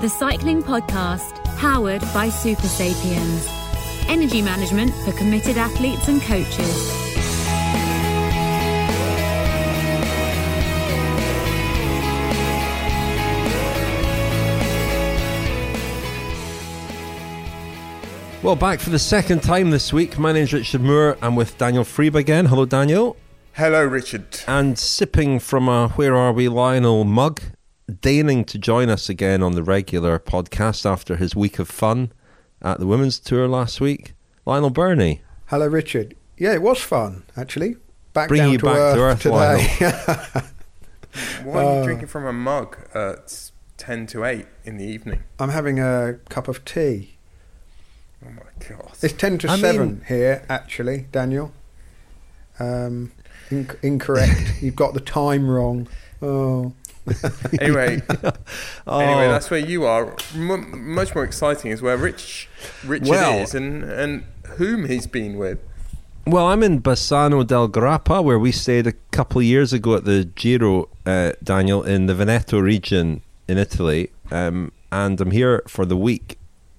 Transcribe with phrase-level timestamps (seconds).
[0.00, 3.48] the cycling podcast powered by Supersapiens.
[4.08, 6.92] Energy management for committed athletes and coaches.
[18.42, 20.18] Well, back for the second time this week.
[20.18, 21.16] My name's Richard Moore.
[21.22, 22.44] I'm with Daniel Friebe again.
[22.44, 23.16] Hello, Daniel.
[23.54, 24.40] Hello, Richard.
[24.46, 27.40] And sipping from a Where Are We Lionel mug,
[28.00, 32.12] deigning to join us again on the regular podcast after his week of fun
[32.62, 35.22] at the women's tour last week, Lionel Birnie.
[35.46, 36.16] Hello, Richard.
[36.36, 37.76] Yeah, it was fun, actually.
[38.12, 40.42] Back Bringing down you to back to earth earth, today.
[41.44, 45.22] Why are you Uh, drinking from a mug at 10 to 8 in the evening?
[45.38, 47.16] I'm having a cup of tea.
[48.24, 48.92] Oh my god.
[49.02, 51.52] It's 10 to I 7 mean- here, actually, Daniel.
[52.58, 53.12] Um,
[53.50, 54.54] inc- incorrect.
[54.60, 55.88] You've got the time wrong.
[56.20, 56.72] Oh.
[57.60, 58.02] Anyway,
[58.86, 60.14] Oh, anyway, that's where you are.
[60.34, 62.48] M- much more exciting is where Rich
[62.84, 64.24] Richard Well- is and, and
[64.56, 65.58] whom he's been with.
[66.28, 70.04] Well, I'm in Bassano del Grappa, where we stayed a couple of years ago at
[70.04, 74.10] the Giro, uh, Daniel, in the Veneto region in Italy.
[74.32, 76.36] Um, and I'm here for the week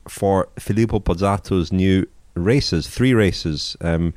[0.09, 3.77] for Filippo Pozzato's new races, three races.
[3.79, 4.13] Um,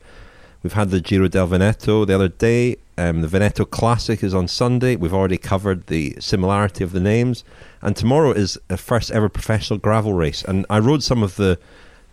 [0.63, 2.77] we've had the Giro del Veneto the other day.
[2.99, 4.97] Um, the Veneto Classic is on Sunday.
[4.97, 7.45] We've already covered the similarity of the names.
[7.81, 10.45] And tomorrow is a first ever professional gravel race.
[10.45, 11.59] And I rode some of the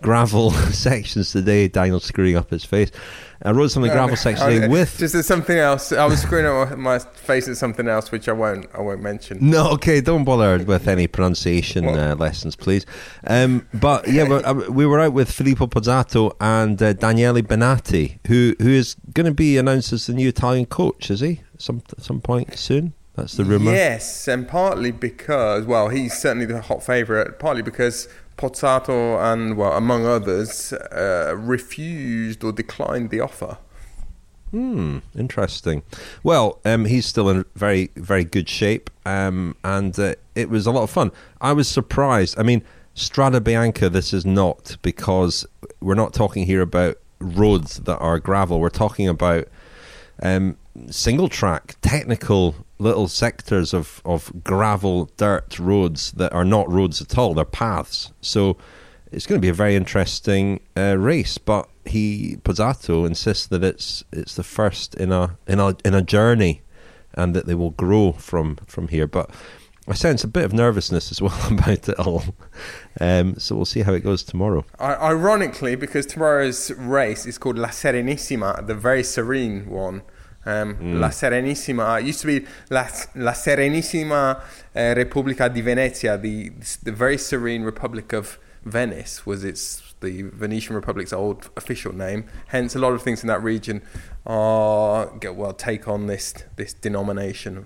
[0.02, 1.68] gravel sections today.
[1.68, 2.92] Daniel screwing up his face.
[3.44, 4.98] I rode some of the gravel today Okay, with.
[4.98, 5.92] just something else.
[5.92, 8.68] I was screwing up my face at something else, which I won't.
[8.74, 9.38] I won't mention.
[9.42, 12.86] No, okay, don't bother with any pronunciation uh, lessons, please.
[13.26, 18.20] Um, but yeah, but, uh, we were out with Filippo Pozzato and uh, Daniele Bennati,
[18.28, 21.42] who who is going to be announced as the new Italian coach, is he?
[21.58, 22.94] Some at some point soon.
[23.16, 23.72] That's the rumor.
[23.72, 27.40] Yes, and partly because, well, he's certainly the hot favourite.
[27.40, 33.58] Partly because Pozzato and, well, among others, uh, refused or declined the offer.
[34.52, 35.84] Hmm, interesting.
[36.24, 40.72] Well, um, he's still in very, very good shape, um, and uh, it was a
[40.72, 41.12] lot of fun.
[41.42, 42.40] I was surprised.
[42.40, 42.64] I mean,
[42.96, 45.46] Strade Bianche, this is not because
[45.82, 48.60] we're not talking here about roads that are gravel.
[48.60, 49.48] We're talking about
[50.22, 50.58] um,
[50.90, 57.18] single track, technical little sectors of, of gravel, dirt roads that are not roads at
[57.18, 57.34] all.
[57.34, 58.12] They're paths.
[58.22, 58.58] So
[59.12, 61.38] it's going to be a very interesting uh, race.
[61.38, 66.02] But he Pozzato insists that it's it's the first in a in a in a
[66.02, 66.62] journey,
[67.14, 69.08] and that they will grow from from here.
[69.08, 69.32] But
[69.90, 72.24] I sense a bit of nervousness as well about it all.
[73.00, 74.66] Um, so we'll see how it goes tomorrow.
[74.80, 80.02] I- ironically, because tomorrow's race is called La Serenissima, the very serene one.
[80.46, 84.40] Um, La Serenissima it used to be La, La Serenissima
[84.76, 86.52] uh, Repubblica di Venezia, the
[86.84, 92.26] the very serene Republic of Venice was its the Venetian Republic's old official name.
[92.48, 93.82] Hence, a lot of things in that region
[94.26, 97.66] are get well take on this this denomination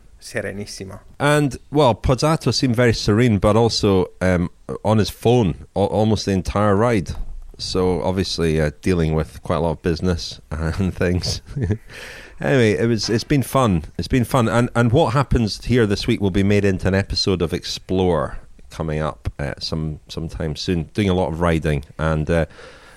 [1.19, 4.49] And well, Pozzato seemed very serene, but also um,
[4.85, 7.11] on his phone al- almost the entire ride.
[7.57, 11.41] So obviously uh, dealing with quite a lot of business and things.
[12.41, 13.83] anyway, it was it's been fun.
[13.97, 16.95] It's been fun, and and what happens here this week will be made into an
[16.95, 18.37] episode of Explore
[18.69, 20.83] coming up uh, some sometime soon.
[20.93, 22.45] Doing a lot of riding, and uh,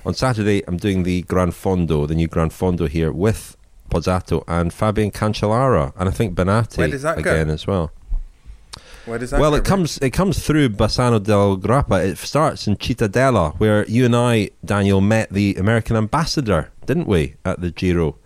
[0.07, 3.57] on Saturday I'm doing the Gran Fondo, the new Gran Fondo here with
[3.95, 7.31] Pozzato and Fabian Cancellara, and I think Bennati that go?
[7.31, 7.93] again as well.
[9.07, 12.05] Where does that Well, it comes it comes through Bassano del Grappa.
[12.05, 17.37] It starts in Cittadella, where you and I, Daniel, met the American ambassador, didn't we,
[17.45, 18.17] at the Giro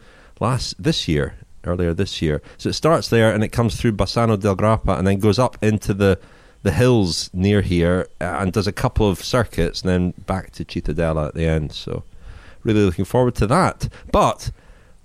[0.40, 1.34] last this year,
[1.64, 2.40] earlier this year.
[2.56, 5.62] So it starts there, and it comes through Bassano del Grappa, and then goes up
[5.62, 6.18] into the
[6.62, 10.64] the hills near here, uh, and does a couple of circuits, and then back to
[10.64, 11.72] Cittadella at the end.
[11.72, 12.04] So,
[12.62, 13.88] really looking forward to that.
[14.10, 14.50] But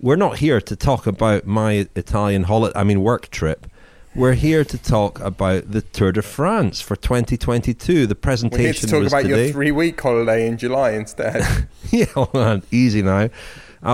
[0.03, 3.67] we're not here to talk about my Italian holiday, I mean work trip.
[4.13, 8.05] We're here to talk about the Tour de France for 2022.
[8.05, 9.45] The presentation We're here to talk about today.
[9.45, 11.69] your three week holiday in July instead.
[11.89, 13.23] yeah, well, easy now.
[13.23, 13.29] Uh,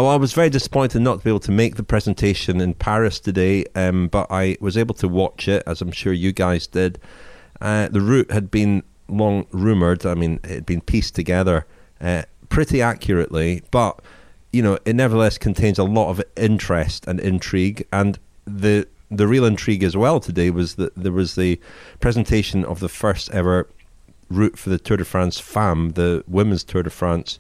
[0.02, 3.20] well, I was very disappointed not to be able to make the presentation in Paris
[3.20, 7.00] today, um, but I was able to watch it, as I'm sure you guys did.
[7.62, 10.08] Uh, the route had been long rumoured.
[10.08, 11.68] I mean, it had been pieced together
[12.02, 14.02] uh, pretty accurately, but
[14.52, 17.86] you know, it nevertheless contains a lot of interest and intrigue.
[17.92, 21.60] And the the real intrigue as well today was that there was the
[22.00, 23.68] presentation of the first ever
[24.30, 27.40] route for the Tour de France Femmes, the women's Tour de France,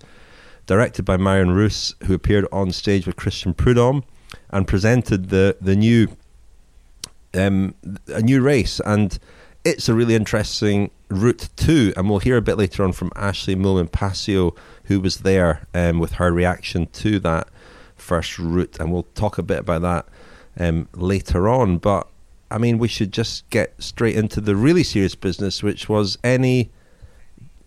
[0.65, 4.03] directed by Marion Rousse, who appeared on stage with Christian Prudhomme
[4.49, 6.07] and presented the the new
[7.35, 7.75] um,
[8.07, 9.19] a new race and
[9.63, 13.55] it's a really interesting route too, and we'll hear a bit later on from Ashleigh
[13.55, 17.49] Moolman Pasio, who was there um, with her reaction to that
[17.95, 20.05] first route, and we'll talk a bit about that
[20.59, 21.77] um, later on.
[21.77, 22.07] But
[22.49, 26.71] I mean, we should just get straight into the really serious business, which was any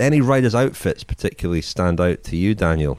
[0.00, 2.98] any riders' outfits particularly stand out to you, Daniel?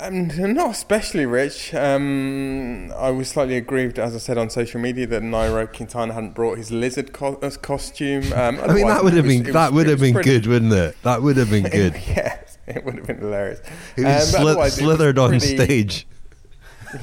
[0.00, 1.74] Um, not especially, Rich.
[1.74, 6.34] Um, I was slightly aggrieved, as I said on social media, that Nairo Quintana hadn't
[6.34, 8.32] brought his lizard co- uh, costume.
[8.32, 10.72] Um, I mean, that would have been was, that would have been pretty, good, wouldn't
[10.72, 10.96] it?
[11.02, 11.94] That would have been good.
[11.94, 13.60] yes, it would have been hilarious.
[13.96, 16.06] He was um, sli- slithered pretty, on stage.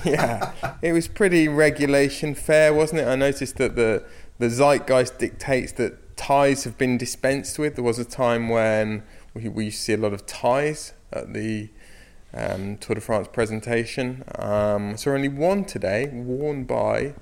[0.03, 0.51] Yeah,
[0.81, 3.07] it was pretty regulation fair, wasn't it?
[3.07, 4.03] I noticed that the
[4.39, 7.75] the zeitgeist dictates that ties have been dispensed with.
[7.75, 9.03] There was a time when
[9.35, 11.69] we, we used to see a lot of ties at the
[12.35, 14.23] um, Tour de France presentation.
[14.37, 17.15] Um, so only one today, worn by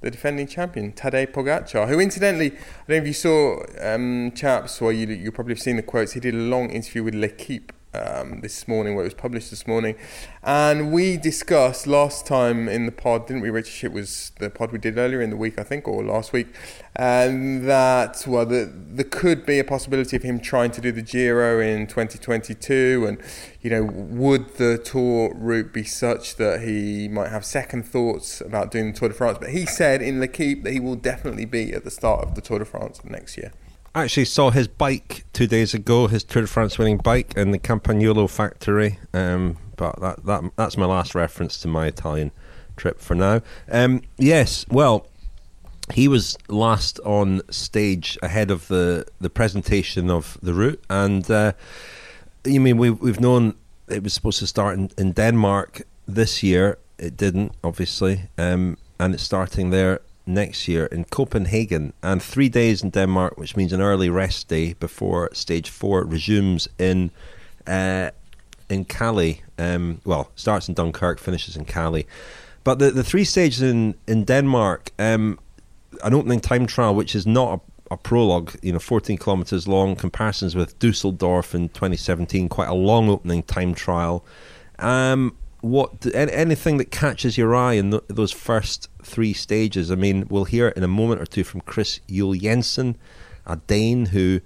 [0.00, 2.54] the defending champion Tadej Pogacar, who incidentally, I
[2.88, 6.12] don't know if you saw um, chaps, or you you probably have seen the quotes.
[6.12, 9.66] He did a long interview with L'Equipe um, this morning, where it was published this
[9.66, 9.96] morning.
[10.42, 13.84] And we discussed last time in the pod, didn't we, Rich?
[13.84, 16.48] It was the pod we did earlier in the week, I think, or last week.
[16.96, 21.02] And that, well, the, there could be a possibility of him trying to do the
[21.02, 23.06] Giro in 2022.
[23.08, 23.18] And,
[23.60, 28.70] you know, would the tour route be such that he might have second thoughts about
[28.70, 29.38] doing the Tour de France?
[29.40, 32.40] But he said in L'Equipe that he will definitely be at the start of the
[32.40, 33.52] Tour de France next year
[33.94, 37.58] actually saw his bike two days ago, his Tour de France winning bike in the
[37.58, 38.98] Campagnolo factory.
[39.12, 42.30] Um, but that, that that's my last reference to my Italian
[42.76, 43.40] trip for now.
[43.70, 45.06] Um, yes, well,
[45.92, 51.52] he was last on stage ahead of the, the presentation of the route, and uh,
[52.44, 53.54] you mean we we've known
[53.88, 56.78] it was supposed to start in, in Denmark this year.
[56.98, 60.00] It didn't, obviously, um, and it's starting there
[60.34, 64.74] next year in Copenhagen and three days in Denmark, which means an early rest day
[64.74, 67.10] before stage four resumes in
[67.66, 68.10] uh,
[68.68, 69.42] in Calais.
[69.58, 72.06] Um, well, starts in Dunkirk, finishes in Calais.
[72.64, 75.38] But the the three stages in in Denmark, um,
[76.02, 77.60] an opening time trial, which is not
[77.90, 79.96] a, a prologue, you know, 14 kilometers long.
[79.96, 84.24] Comparisons with Dusseldorf in 2017, quite a long opening time trial.
[84.78, 89.90] Um, what anything that catches your eye in those first three stages.
[89.90, 92.96] I mean, we'll hear it in a moment or two from Chris Juul Jensen,
[93.46, 94.40] a Dane who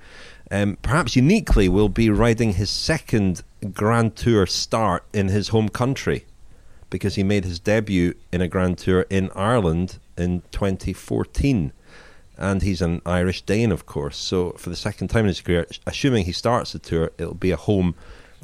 [0.51, 6.27] um, perhaps uniquely will be riding his second Grand Tour start in his home country
[6.91, 11.73] because he made his debut in a Grand Tour in Ireland in 2014.
[12.37, 14.17] And he's an Irish Dane, of course.
[14.17, 17.53] So, for the second time in his career, assuming he starts the tour, it'll be
[17.53, 17.95] a home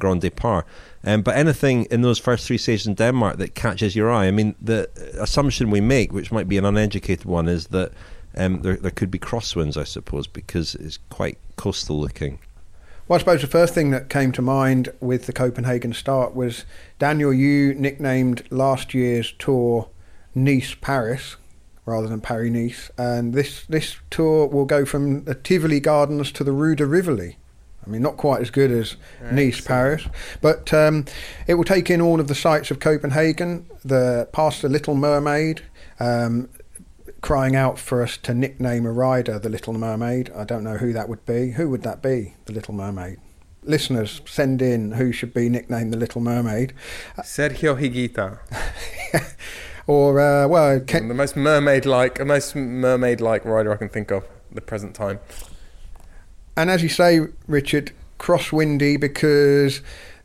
[0.01, 0.65] Grand Depart.
[1.05, 4.31] Um, but anything in those first three stages in Denmark that catches your eye, I
[4.31, 4.89] mean, the
[5.19, 7.93] assumption we make, which might be an uneducated one, is that
[8.35, 12.39] um, there, there could be crosswinds, I suppose, because it's quite coastal looking.
[13.07, 16.65] Well, I suppose the first thing that came to mind with the Copenhagen start was
[16.99, 19.89] Daniel, you nicknamed last year's tour
[20.33, 21.35] Nice Paris
[21.85, 26.43] rather than Paris Nice, and this, this tour will go from the Tivoli Gardens to
[26.43, 27.37] the Rue de Rivoli.
[27.85, 28.95] I mean, not quite as good as
[29.31, 30.05] Nice, Paris,
[30.39, 31.05] but um,
[31.47, 35.63] it will take in all of the sights of Copenhagen, the past the Little Mermaid,
[35.99, 36.49] um,
[37.21, 40.31] crying out for us to nickname a rider the Little Mermaid.
[40.35, 41.51] I don't know who that would be.
[41.51, 43.17] Who would that be, the Little Mermaid?
[43.63, 46.73] Listeners, send in who should be nicknamed the Little Mermaid.
[47.19, 48.39] Sergio Higuita.
[49.87, 54.55] or, uh, well, Ken- the most mermaid-like, most mermaid-like rider I can think of at
[54.55, 55.19] the present time.
[56.55, 59.81] And as you say, Richard, crosswindy because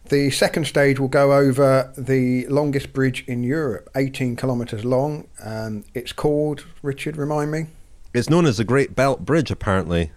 [0.09, 5.27] the second stage will go over the longest bridge in Europe, 18 kilometres long.
[5.43, 7.67] Um, it's called, Richard, remind me?
[8.15, 10.13] It's known as the Great Belt Bridge, apparently,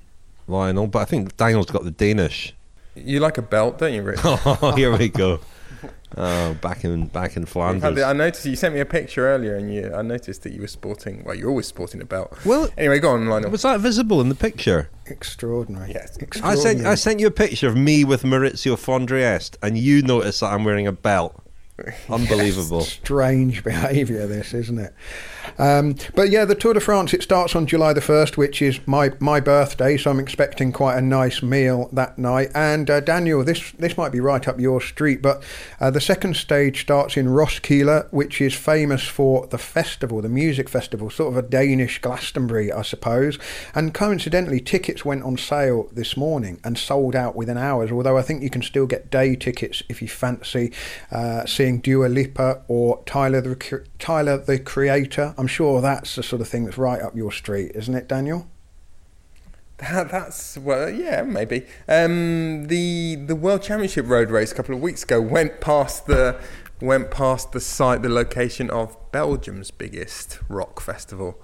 [0.48, 2.54] Lionel, but I think Daniel's got the Danish.
[2.96, 4.22] You like a belt, don't you, Richard?
[4.46, 5.40] oh, here we go.
[6.18, 8.02] Oh, back in back in Flanders.
[8.02, 10.68] I noticed you sent me a picture earlier, and you, I noticed that you were
[10.68, 11.24] sporting.
[11.24, 12.38] Well, you're always sporting a belt.
[12.46, 13.52] Well, anyway, go on, Lionel.
[13.52, 14.90] Was that visible in the picture?
[15.06, 15.92] Extraordinary.
[15.94, 16.60] Yes, extraordinary.
[16.60, 20.40] I sent I sent you a picture of me with Maurizio Fondriest, and you noticed
[20.40, 21.40] that I'm wearing a belt.
[22.10, 22.82] Unbelievable.
[22.82, 24.94] Strange behaviour, this, isn't it?
[25.58, 28.80] Um, but yeah, the Tour de France, it starts on July the 1st, which is
[28.88, 32.52] my, my birthday, so I'm expecting quite a nice meal that night.
[32.54, 35.44] And uh, Daniel, this, this might be right up your street, but
[35.80, 40.70] uh, the second stage starts in Roskilde, which is famous for the festival, the music
[40.70, 43.38] festival, sort of a Danish Glastonbury, I suppose.
[43.76, 48.22] And coincidentally, tickets went on sale this morning and sold out within hours, although I
[48.22, 50.72] think you can still get day tickets if you fancy
[51.12, 55.36] uh, seeing Dua Lipa or Tyler the, Tyler the Creator.
[55.38, 58.48] I'm sure that's the sort of thing that's right up your street, isn't it, Daniel?
[59.78, 61.66] That, that's well, yeah, maybe.
[61.88, 66.38] Um, the the World Championship road race a couple of weeks ago went past the
[66.82, 71.40] went past the site, the location of Belgium's biggest rock festival.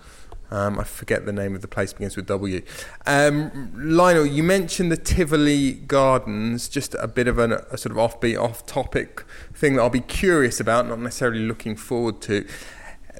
[0.51, 2.61] Um, I forget the name of the place begins with W.
[3.05, 7.97] Um, Lionel, you mentioned the Tivoli Gardens, just a bit of an, a sort of
[7.97, 9.23] offbeat, off-topic
[9.53, 12.45] thing that I'll be curious about, not necessarily looking forward to.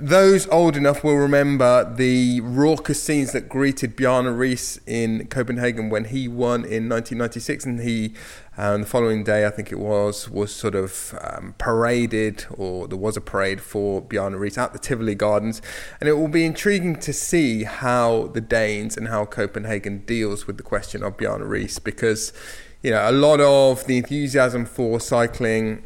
[0.02, 6.06] Those old enough will remember the raucous scenes that greeted Bjarne Riis in Copenhagen when
[6.06, 8.14] he won in 1996, and he,
[8.58, 12.98] um, the following day, I think it was, was sort of um, paraded, or there
[12.98, 15.62] was a parade for Bjarne Riis at the Tivoli Gardens,
[16.02, 20.58] and it will be intriguing to see how the Danes and how Copenhagen deals with
[20.58, 22.34] the question of Bjarne Riis, because
[22.84, 25.86] you know a lot of the enthusiasm for cycling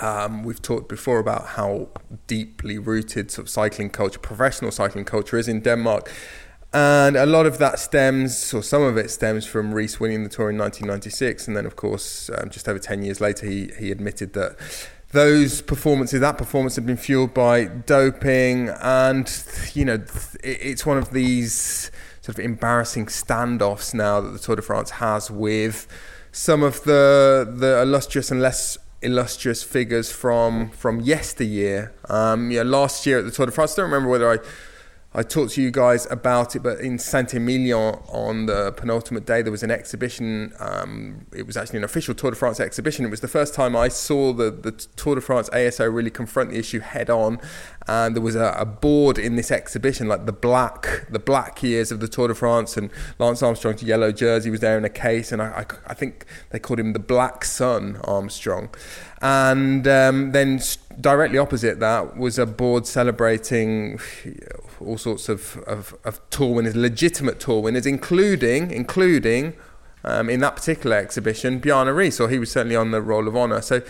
[0.00, 1.88] um, we've talked before about how
[2.26, 6.10] deeply rooted sort of cycling culture, professional cycling culture, is in Denmark.
[6.72, 10.28] And a lot of that stems, or some of it stems from Riis winning the
[10.28, 11.46] Tour in 1996.
[11.46, 14.56] And then, of course, um, just over 10 years later, he, he admitted that
[15.12, 18.70] those performances, that performance had been fueled by doping.
[18.80, 19.30] And,
[19.72, 20.02] you know,
[20.42, 25.30] it's one of these sort of embarrassing standoffs now that the Tour de France has
[25.30, 25.86] with
[26.32, 31.92] some of the, the illustrious and less illustrious figures from from yesteryear.
[32.08, 34.38] Um, yeah, last year at the Tour de France, I don't remember whether I
[35.16, 39.42] I talked to you guys about it, but in Saint Emilion on the penultimate day,
[39.42, 40.52] there was an exhibition.
[40.58, 43.04] Um, it was actually an official Tour de France exhibition.
[43.04, 46.50] It was the first time I saw the, the Tour de France ASO really confront
[46.50, 47.38] the issue head on.
[47.86, 51.92] And there was a, a, board in this exhibition, like the black the black years
[51.92, 55.30] of the Tour de France, and Lance Armstrong's yellow jersey was there in a case,
[55.30, 58.70] and I, I, I think they called him the Black Sun Armstrong.
[59.20, 60.60] And um, then
[61.00, 63.98] directly opposite that was a board celebrating
[64.84, 69.54] all sorts of, of, of tour winners, legitimate tour winners, including including
[70.04, 73.36] um, in that particular exhibition Bjarne Riis, or he was certainly on the roll of
[73.36, 73.62] honour.
[73.62, 73.82] So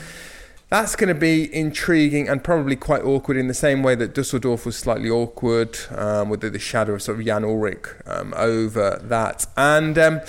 [0.71, 4.65] that's going to be intriguing and probably quite awkward in the same way that Dusseldorf
[4.65, 8.99] was slightly awkward um, with the, the, shadow of sort of Jan Ullrich um, over
[9.03, 9.47] that.
[9.57, 10.21] And um,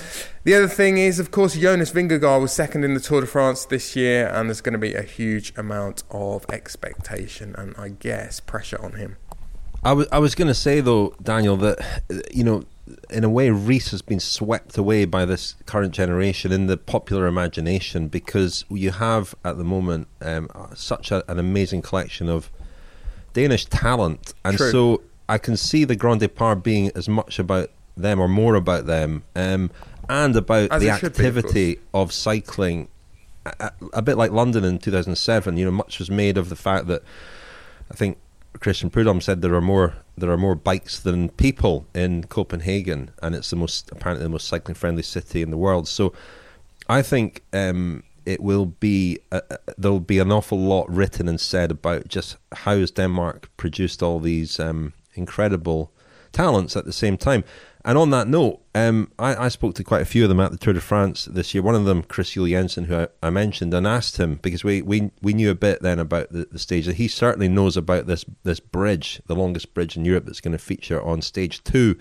[0.43, 3.65] the other thing is, of course, Jonas Vingegaard was second in the Tour de France
[3.65, 8.39] this year, and there's going to be a huge amount of expectation and I guess
[8.39, 9.17] pressure on him.
[9.85, 12.01] I was I was going to say though, Daniel, that
[12.33, 12.63] you know,
[13.11, 17.27] in a way, Riis has been swept away by this current generation in the popular
[17.27, 22.51] imagination because you have at the moment um, such a, an amazing collection of
[23.33, 24.71] Danish talent, and True.
[24.71, 28.87] so I can see the Grand Depart being as much about them or more about
[28.87, 29.69] them, um,
[30.09, 32.87] and about as the activity be, of, of, cycling.
[33.45, 36.87] A, a bit like London in 2007, you know, much was made of the fact
[36.87, 37.03] that
[37.91, 38.17] I think
[38.59, 43.35] Christian Prudhomme said there are more there are more bikes than people in Copenhagen, and
[43.35, 45.87] it's the most apparently the most cycling friendly city in the world.
[45.87, 46.13] So,
[46.87, 51.27] I think um, it will be uh, uh there will be an awful lot written
[51.27, 55.91] and said about just how has Denmark produced all these um, incredible
[56.31, 57.43] talents at the same time.
[57.85, 60.51] And on that note, um, I, I, spoke to quite a few of them at
[60.51, 61.61] the Tour de France this year.
[61.61, 64.81] One of them, Chris Juul Jensen, who I, I, mentioned, and asked him because we,
[64.81, 66.91] we, we knew a bit then about the, the stage.
[66.91, 70.57] He certainly knows about this this bridge, the longest bridge in Europe, that's going to
[70.57, 71.95] feature on stage two.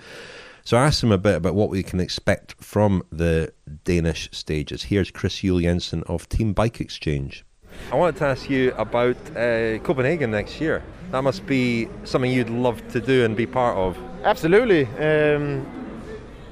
[0.65, 3.53] So I asked him a bit about what we can expect from the
[3.85, 4.85] Danish stages.
[4.85, 7.45] Here's Chris Juul Jensen of Team Bike Exchange.
[7.93, 10.83] I wanted to ask you about uh, Copenhagen next year.
[11.11, 13.99] That must be something you'd love to do and be part of.
[14.25, 14.87] Absolutely.
[14.87, 15.67] Um,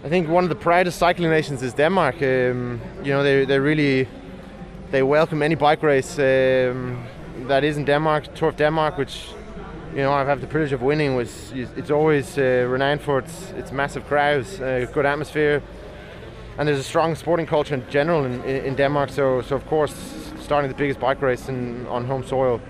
[0.04, 2.16] I think one of the proudest cycling nations is Denmark.
[2.16, 4.08] Um, you know, they they really
[4.90, 7.02] they welcome any bike race um,
[7.48, 9.28] that is in Denmark, Tour of Denmark, which
[9.94, 11.16] you know I've had the privilege of winning.
[11.16, 15.62] Was it's always uh, renowned for its its massive crowds, uh, good atmosphere,
[16.58, 19.10] and there's a strong sporting culture in general in, in Denmark.
[19.10, 19.94] So so of course,
[20.40, 22.60] starting the biggest bike race in, on home soil,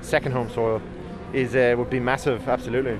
[0.00, 0.80] second home soil,
[1.34, 2.48] is uh, would be massive.
[2.48, 2.98] Absolutely.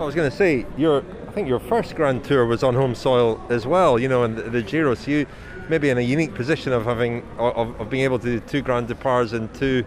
[0.00, 2.94] I was going to say, your I think your first Grand Tour was on home
[2.94, 3.98] soil as well.
[3.98, 5.26] You know, in the, the Giro, so you
[5.68, 8.88] maybe in a unique position of having of, of being able to do two Grand
[8.88, 9.84] Departs in two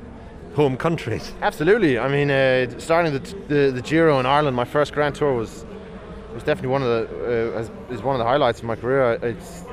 [0.53, 1.34] home countries.
[1.41, 1.98] Absolutely.
[1.98, 5.65] I mean, uh, starting the, the, the Giro in Ireland, my first Grand Tour was
[6.32, 9.17] was definitely one of the uh, is one of the highlights of my career.
[9.24, 9.63] It's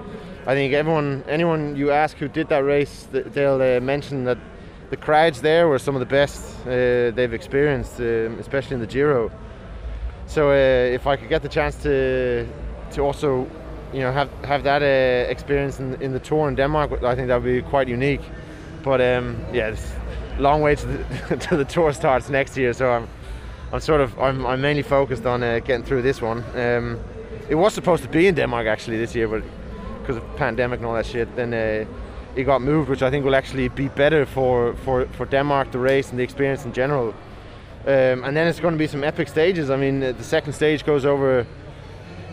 [0.47, 4.38] I think everyone anyone you ask who did that race, they'll uh, mention that
[4.88, 8.87] the crowds there were some of the best uh, they've experienced, um, especially in the
[8.87, 9.30] Giro.
[10.31, 12.47] So uh, if I could get the chance to
[12.93, 13.49] to also,
[13.93, 17.27] you know, have have that uh, experience in, in the tour in Denmark, I think
[17.29, 18.21] that would be quite unique.
[18.85, 19.93] But um, yeah, it's
[20.39, 22.73] a long way to the to the tour starts next year.
[22.73, 23.09] So I'm
[23.73, 26.45] I'm sort of I'm, I'm mainly focused on uh, getting through this one.
[26.55, 27.01] Um,
[27.49, 29.43] it was supposed to be in Denmark actually this year, but
[30.01, 31.85] because of pandemic and all that shit, then uh,
[32.37, 35.79] it got moved, which I think will actually be better for, for, for Denmark, the
[35.79, 37.15] race, and the experience in general.
[37.87, 39.71] Um, and then it's going to be some epic stages.
[39.71, 41.47] I mean, the second stage goes over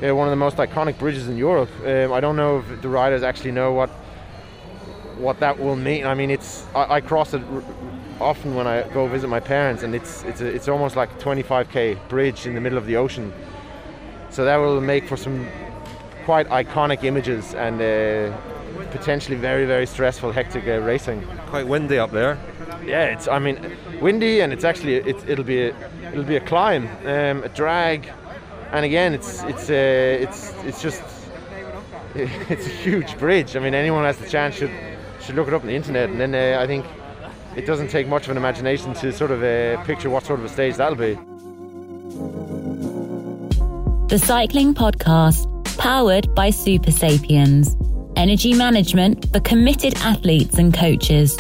[0.02, 1.70] one of the most iconic bridges in Europe.
[1.86, 3.90] Um, I don't know if the riders actually know what
[5.18, 6.06] what that will mean.
[6.06, 7.64] I mean, it's I, I cross it r-
[8.20, 11.16] often when I go visit my parents, and it's it's a, it's almost like a
[11.16, 13.34] 25k bridge in the middle of the ocean.
[14.30, 15.48] So that will make for some
[16.26, 18.36] quite iconic images and uh,
[18.92, 21.26] potentially very very stressful, hectic uh, racing.
[21.48, 22.38] Quite windy up there.
[22.86, 25.76] Yeah, it's I mean windy, and it's actually it, it'll be a,
[26.12, 28.10] it'll be a climb, um, a drag,
[28.72, 29.74] and again it's it's uh,
[30.24, 31.04] it's it's just
[32.16, 33.56] it's a huge bridge.
[33.56, 34.72] I mean, anyone has the chance should
[35.22, 36.86] should look it up on the internet, and then uh, I think
[37.56, 40.46] it doesn't take much of an imagination to sort of uh, picture what sort of
[40.46, 41.16] a stage that'll be.
[44.08, 45.46] The Cycling Podcast,
[45.78, 47.76] powered by Supersapiens.
[48.16, 51.36] Energy management for committed athletes and coaches.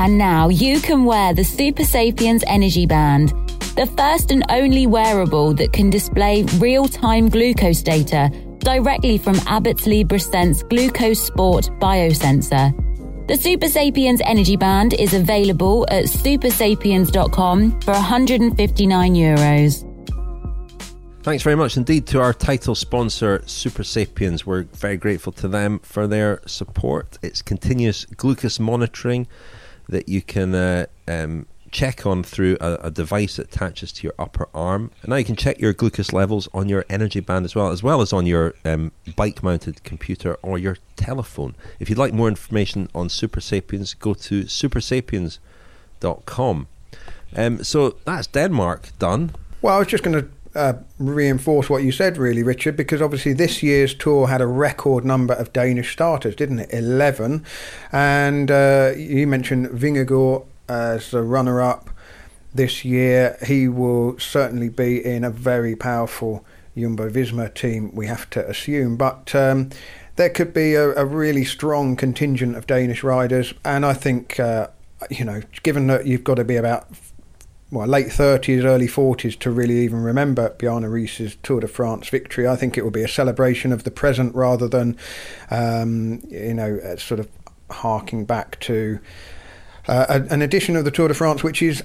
[0.00, 3.34] And now you can wear the Supersapiens Energy Band,
[3.76, 8.30] the first and only wearable that can display real time glucose data
[8.60, 10.18] directly from Abbott's Libre
[10.70, 12.74] Glucose Sport biosensor.
[13.28, 19.86] The Supersapiens Energy Band is available at supersapiens.com for 159 euros.
[21.22, 24.46] Thanks very much indeed to our title sponsor, Supersapiens.
[24.46, 27.18] We're very grateful to them for their support.
[27.20, 29.26] It's continuous glucose monitoring
[29.90, 34.12] that you can uh, um, check on through a, a, device that attaches to your
[34.18, 34.90] upper arm.
[35.02, 37.80] And now you can check your glucose levels on your energy band as well, as
[37.82, 41.54] well as on your um, bike mounted computer or your telephone.
[41.78, 46.66] If you'd like more information on Supersapiens, go to supersapiens.com.
[47.36, 49.30] Um, so that's Denmark done.
[49.62, 53.32] Well, I was just going to uh, reinforce what you said, really, Richard, because obviously
[53.32, 56.72] this year's tour had a record number of Danish starters, didn't it?
[56.72, 57.44] 11.
[57.92, 61.90] And uh, you mentioned Vingegaard as a runner up
[62.54, 63.36] this year.
[63.46, 66.44] He will certainly be in a very powerful
[66.76, 68.96] Jumbo Visma team, we have to assume.
[68.96, 69.34] But.
[69.34, 69.70] Um,
[70.16, 74.66] there could be a, a, really strong contingent of Danish riders, and I think, uh,
[75.08, 76.88] you know, given that you've got to be about
[77.70, 82.48] well, late 30s, early 40s to really even remember Bjarne Riis's Tour de France victory.
[82.48, 84.96] I think it will be a celebration of the present rather than,
[85.50, 87.28] um, you know, sort of
[87.70, 88.98] harking back to
[89.86, 91.84] uh, an edition of the Tour de France, which is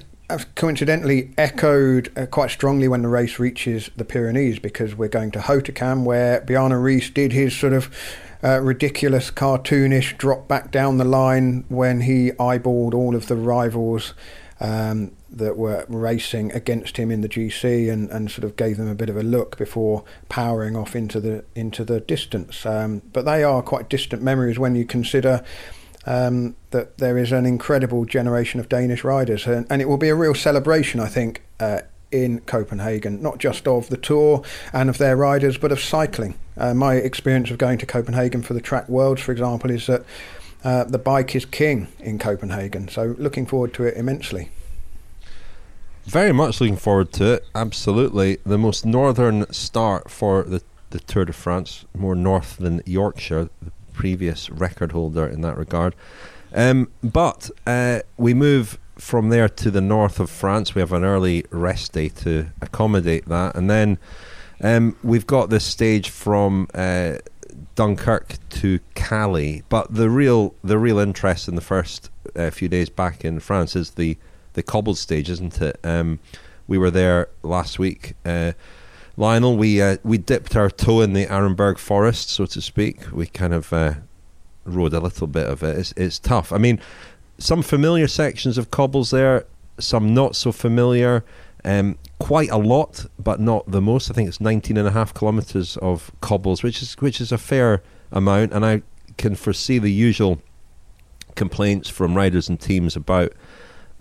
[0.56, 5.38] coincidentally echoed uh, quite strongly when the race reaches the Pyrenees because we're going to
[5.38, 7.94] Hautacam where Bjarne Riis did his sort of
[8.42, 14.14] uh, ridiculous, cartoonish drop back down the line when he eyeballed all of the rivals
[14.58, 18.88] um, that were racing against him in the GC and, and sort of gave them
[18.88, 22.64] a bit of a look before powering off into the into the distance.
[22.66, 25.44] Um, but they are quite distant memories when you consider
[26.06, 30.08] um, that there is an incredible generation of Danish riders, and, and it will be
[30.08, 31.42] a real celebration, I think.
[31.60, 31.80] Uh,
[32.12, 36.38] in Copenhagen, not just of the tour and of their riders, but of cycling.
[36.56, 40.04] Uh, my experience of going to Copenhagen for the Track Worlds, for example, is that
[40.64, 42.88] uh, the bike is king in Copenhagen.
[42.88, 44.50] So looking forward to it immensely.
[46.06, 47.44] Very much looking forward to it.
[47.54, 53.50] Absolutely, the most northern start for the the Tour de France, more north than Yorkshire,
[53.60, 55.96] the previous record holder in that regard.
[56.54, 60.76] Um, but uh, we move from there to the north of France.
[60.76, 63.98] We have an early rest day to accommodate that, and then
[64.62, 66.68] um, we've got this stage from.
[66.72, 67.18] Uh,
[67.74, 72.88] Dunkirk to Calais, but the real the real interest in the first uh, few days
[72.90, 74.16] back in France is the
[74.56, 75.78] the cobbled stage, isn't it?
[75.84, 76.18] Um,
[76.66, 78.14] we were there last week.
[78.24, 78.52] Uh,
[79.16, 83.12] Lionel, we uh, we dipped our toe in the Arenberg forest, so to speak.
[83.12, 83.94] We kind of uh,
[84.64, 85.78] rode a little bit of it.
[85.78, 86.52] It's, it's tough.
[86.52, 86.80] I mean,
[87.38, 89.46] some familiar sections of cobbles there,
[89.78, 91.22] some not so familiar.
[91.64, 94.10] Um, quite a lot, but not the most.
[94.10, 97.38] I think it's 19 and a half kilometres of cobbles, which is which is a
[97.38, 98.82] fair amount, and I
[99.18, 100.40] can foresee the usual
[101.34, 103.32] complaints from riders and teams about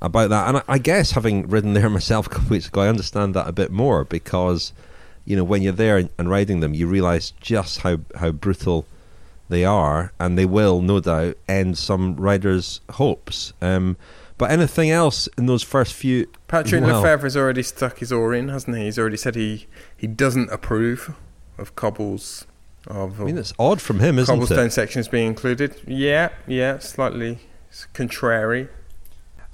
[0.01, 0.47] about that.
[0.47, 3.33] And I, I, guess having ridden there myself a couple of weeks ago, I understand
[3.35, 4.73] that a bit more because
[5.25, 8.85] you know when you're there and, and riding them, you realise just how how brutal
[9.49, 13.53] they are, and they will no doubt end some riders' hopes.
[13.61, 13.97] Um,
[14.37, 16.27] but anything else in those first few?
[16.47, 18.83] Patrick well, has already stuck his oar in, hasn't he?
[18.83, 21.15] He's already said he he doesn't approve
[21.57, 22.45] of cobbles.
[22.87, 24.59] Of I mean, it's odd from him, isn't cobblestone it?
[24.59, 25.81] Cobblestone sections being included.
[25.87, 27.39] Yeah, yeah, slightly
[27.93, 28.69] contrary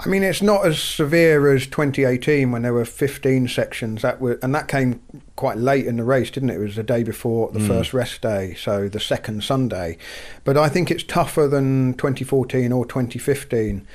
[0.03, 4.01] I mean, it's not as severe as 2018 when there were 15 sections.
[4.01, 4.99] That were, and that came
[5.35, 6.55] quite late in the race, didn't it?
[6.55, 7.67] It was the day before the mm.
[7.67, 9.97] first rest day, so the second Sunday.
[10.43, 13.87] But I think it's tougher than 2014 or 2015.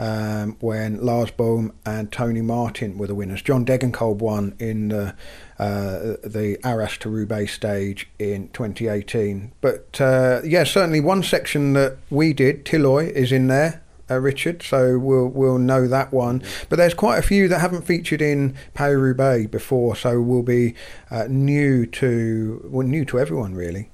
[0.00, 3.42] Um, when Lars Boom and Tony Martin were the winners.
[3.42, 5.16] John Degenkolb won in the,
[5.58, 9.50] uh, the Arras to Roubaix stage in 2018.
[9.60, 14.62] But uh, yeah, certainly one section that we did, Tilloy, is in there uh, Richard,
[14.62, 16.42] so we'll we'll know that one.
[16.68, 20.74] But there's quite a few that haven't featured in Paris Roubaix before, so we'll be
[21.10, 23.90] uh, new to well, new to everyone really.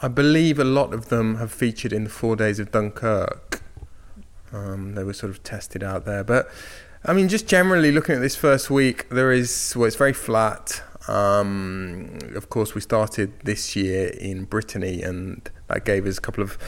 [0.00, 3.62] I believe a lot of them have featured in the four days of Dunkirk.
[4.52, 6.48] Um, they were sort of tested out there, but
[7.04, 10.82] I mean, just generally looking at this first week, there is well, it's very flat.
[11.08, 16.42] Um, of course, we started this year in Brittany, and that gave us a couple
[16.44, 16.58] of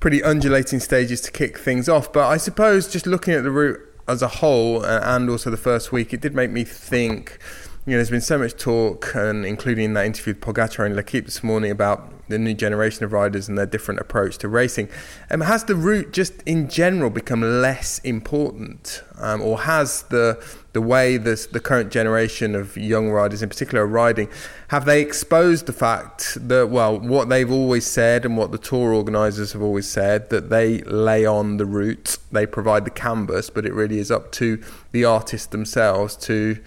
[0.00, 2.12] pretty undulating stages to kick things off.
[2.12, 5.56] But I suppose just looking at the route as a whole uh, and also the
[5.56, 7.38] first week, it did make me think.
[7.86, 11.24] You know, there's been so much talk, and including that interview with Pogacar and L'Equipe
[11.24, 14.88] this morning about the new generation of riders and their different approach to racing.
[15.30, 20.42] Um, has the route just in general become less important, um, or has the
[20.76, 24.28] the way this, the current generation of young riders, in particular, are riding?
[24.68, 28.92] Have they exposed the fact that well, what they've always said and what the tour
[28.92, 33.64] organisers have always said that they lay on the route, they provide the canvas, but
[33.64, 34.62] it really is up to
[34.92, 36.58] the artists themselves to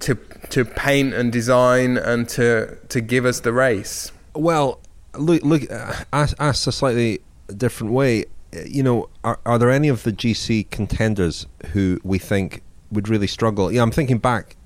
[0.00, 0.16] to
[0.50, 4.10] to paint and design and to to give us the race.
[4.34, 4.80] Well,
[5.14, 7.20] look, look, uh, ask, a slightly
[7.56, 8.24] different way.
[8.66, 13.26] You know, are, are there any of the GC contenders who we think would really
[13.26, 13.72] struggle?
[13.72, 14.56] Yeah, I'm thinking back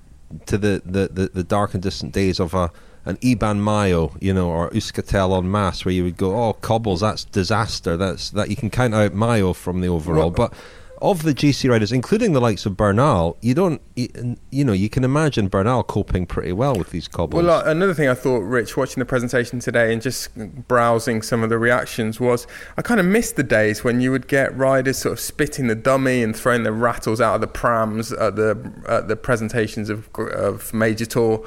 [0.46, 2.70] to the, the, the, the dark and distant days of a
[3.06, 7.00] an Iban Mayo, you know, or Euskaltel en masse, where you would go, oh, cobbles,
[7.00, 7.96] that's disaster.
[7.96, 10.54] That's that you can count out Mayo from the overall, well, but
[11.02, 15.04] of the GC riders, including the likes of Bernal, you don't, you, know, you can
[15.04, 17.42] imagine Bernal coping pretty well with these cobbles.
[17.42, 20.30] Well, uh, another thing I thought, Rich, watching the presentation today and just
[20.68, 24.28] browsing some of the reactions was I kind of missed the days when you would
[24.28, 28.12] get riders sort of spitting the dummy and throwing the rattles out of the prams
[28.12, 31.46] at the at the presentations of of Major Tour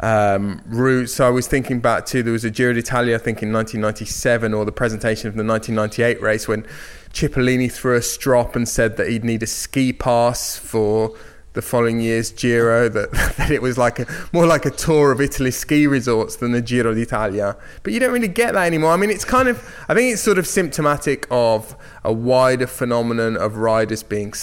[0.00, 1.08] um, route.
[1.08, 4.54] So I was thinking back to there was a Giro d'Italia, I think in 1997,
[4.54, 6.66] or the presentation of the 1998 race when
[7.12, 11.16] Cipollini threw a strop and said that he'd need a ski pass for
[11.54, 12.88] the following year's Giro.
[12.96, 16.52] That, that it was like a more like a tour of Italy ski resorts than
[16.52, 17.56] the Giro d'Italia.
[17.82, 18.92] But you don't really get that anymore.
[18.92, 23.36] I mean, it's kind of I think it's sort of symptomatic of a wider phenomenon
[23.36, 24.34] of riders being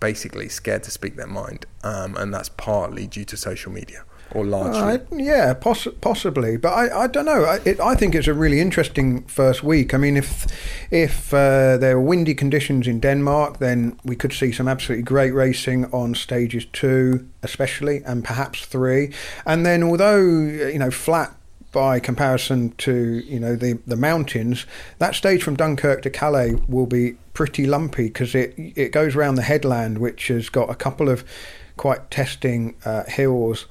[0.00, 4.44] basically scared to speak their mind, um, and that's partly due to social media or
[4.44, 4.80] largely?
[4.80, 7.44] Uh, yeah, poss- possibly, but I, I don't know.
[7.44, 9.94] I, it, I think it's a really interesting first week.
[9.94, 10.46] I mean, if
[10.90, 15.32] if uh, there are windy conditions in Denmark, then we could see some absolutely great
[15.32, 19.12] racing on stages two, especially, and perhaps three.
[19.46, 21.34] And then, although you know, flat
[21.72, 24.66] by comparison to you know the the mountains,
[24.98, 29.36] that stage from Dunkirk to Calais will be pretty lumpy because it it goes around
[29.36, 31.24] the headland, which has got a couple of
[31.76, 33.66] quite testing uh, hills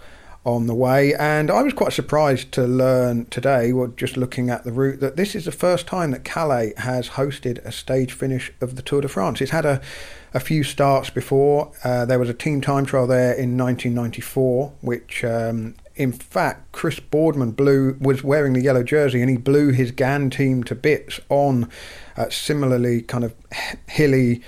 [0.47, 1.13] on the way.
[1.13, 5.17] And I was quite surprised to learn today, well, just looking at the route, that
[5.17, 9.01] this is the first time that Calais has hosted a stage finish of the Tour
[9.01, 9.41] de France.
[9.41, 9.81] It's had a,
[10.33, 11.73] a few starts before.
[11.83, 15.23] Uh, there was a team time trial there in 1994, which.
[15.23, 19.89] Um, in fact, Chris Boardman blew was wearing the yellow jersey, and he blew his
[19.89, 21.67] GAN team to bits on
[22.15, 23.33] uh, similarly kind of
[23.87, 24.43] hilly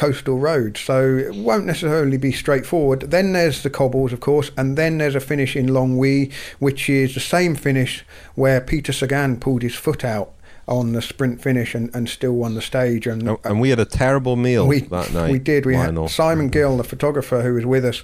[0.00, 0.78] coastal road.
[0.78, 3.00] so it won't necessarily be straightforward.
[3.10, 7.12] Then there's the cobbles, of course, and then there's a finish in Longwy, which is
[7.12, 8.02] the same finish
[8.34, 10.32] where Peter Sagan pulled his foot out
[10.66, 13.06] on the sprint finish and, and still won the stage.
[13.06, 15.32] And, and we had a terrible meal we, that night.
[15.32, 15.66] We did.
[15.66, 16.04] We Lionel.
[16.04, 18.02] had Simon Gill, the photographer who was with us,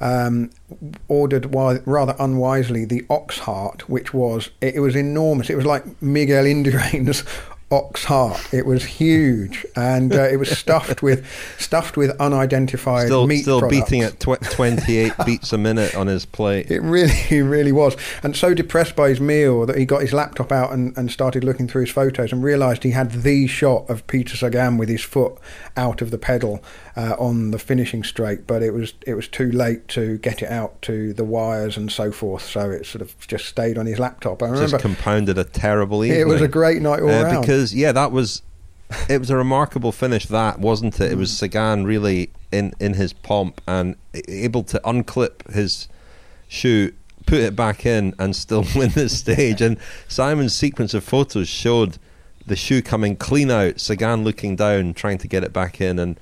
[0.00, 0.50] um,
[1.08, 5.48] ordered rather unwisely the ox heart, which was it, was enormous.
[5.48, 7.24] It was like Miguel Indurain's
[7.70, 8.52] ox heart.
[8.52, 11.26] It was huge, and uh, it was stuffed with
[11.58, 13.42] stuffed with unidentified still, meat.
[13.42, 13.90] Still products.
[13.90, 16.70] beating at tw- twenty eight beats a minute on his plate.
[16.70, 20.50] It really, really was, and so depressed by his meal that he got his laptop
[20.50, 24.06] out and, and started looking through his photos and realised he had the shot of
[24.06, 25.38] Peter Sagan with his foot
[25.76, 26.62] out of the pedal
[26.96, 30.50] uh, on the finishing straight, but it was it was too late to get it
[30.50, 32.42] out to the wires and so forth.
[32.42, 34.42] So it sort of just stayed on his laptop.
[34.42, 36.20] I remember just compounded a terrible evening.
[36.20, 38.42] It was a great night all uh, round because yeah, that was
[39.08, 40.26] it was a remarkable finish.
[40.26, 41.12] That wasn't it?
[41.12, 41.34] It was mm.
[41.34, 43.96] Sagan really in in his pomp and
[44.28, 45.88] able to unclip his
[46.46, 46.92] shoe
[47.26, 49.60] put it back in and still win the stage.
[49.60, 51.98] And Simon's sequence of photos showed
[52.46, 56.18] the shoe coming clean out, Sagan looking down, trying to get it back in, and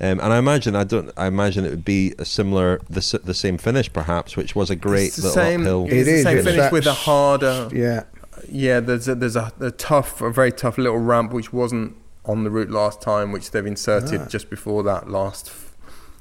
[0.00, 1.10] Um, and I imagine I don't.
[1.16, 4.76] I imagine it would be a similar, the, the same finish perhaps, which was a
[4.76, 5.84] great it's the little same, uphill.
[5.84, 7.68] It's It the is, same it's finish with a harder.
[7.72, 8.04] Yeah.
[8.50, 12.44] Yeah, there's a, there's a, a tough, a very tough little ramp which wasn't on
[12.44, 14.26] the route last time, which they've inserted Ah.
[14.28, 15.46] just before that last.
[15.48, 15.74] f-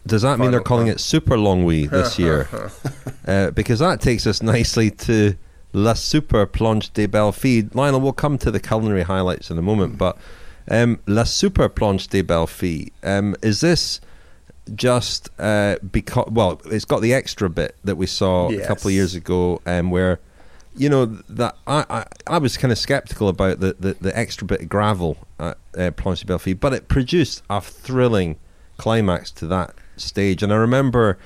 [0.05, 0.93] Does that mean they're calling time.
[0.95, 2.47] it Super Longwy this year?
[3.27, 5.35] uh, because that takes us nicely to
[5.73, 7.69] La Super Planche des Belles Filles.
[7.73, 10.17] Lionel, we'll come to the culinary highlights in a moment, but
[10.71, 13.99] um, La Super Planche des Belles Filles, um, is this
[14.75, 18.93] just uh, because, well, it's got the extra bit that we saw a couple of
[18.93, 20.19] years ago um, where,
[20.77, 24.45] you know, that I, I, I was kind of skeptical about the, the, the extra
[24.45, 28.37] bit of gravel at uh, Planche des Belles Filles, but it produced a thrilling
[28.77, 30.43] climax to that stage.
[30.43, 31.17] And I remember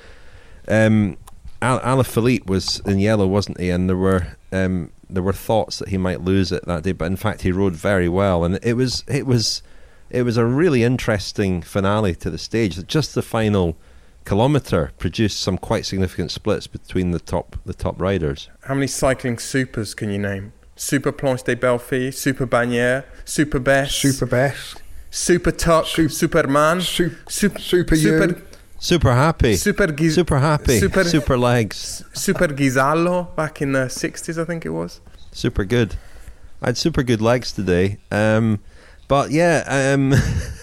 [0.67, 1.17] um,
[1.61, 3.69] Al- Alaphilippe was in yellow, wasn't he?
[3.69, 7.05] And there were um, there were thoughts that he might lose it that day, but
[7.05, 9.61] in fact he rode very well, and it was it was
[10.09, 12.85] it was a really interesting finale to the stage.
[12.87, 13.77] Just the final
[14.25, 18.49] kilometre produced some quite significant splits between the top the top riders.
[18.65, 20.53] How many cycling supers can you name?
[20.75, 24.81] Super Planche des Belles Filles, Super Bagnères, Super Besse, Super best.
[25.11, 28.41] Super Tuck, Sup- Superman, Sup- Sup- Super Super, you.
[28.79, 34.41] Super happy, Super, Giz- super happy, Super, super legs, Super Gizallo back in the 60s,
[34.41, 35.01] I think it was.
[35.31, 35.95] super good.
[36.63, 37.97] I had super good legs today.
[38.11, 38.59] Um,
[39.07, 40.13] but yeah, um,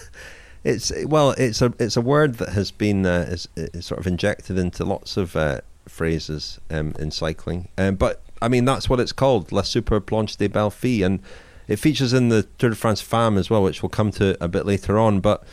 [0.69, 4.07] it's well, it's a it's a word that has been uh, is, is sort of
[4.07, 7.67] injected into lots of uh, phrases um, in cycling.
[7.77, 11.19] Um, but I mean, that's what it's called, La Super Planche des Belles Filles, and
[11.67, 14.47] it features in the Tour de France Femmes as well, which we'll come to a
[14.47, 15.19] bit later on.
[15.19, 15.43] But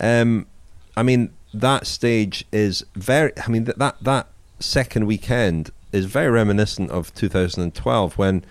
[0.00, 0.46] um,
[0.96, 3.32] I mean, that stage is very.
[3.44, 4.28] I mean, that that that
[4.58, 8.44] second weekend is very reminiscent of 2012 when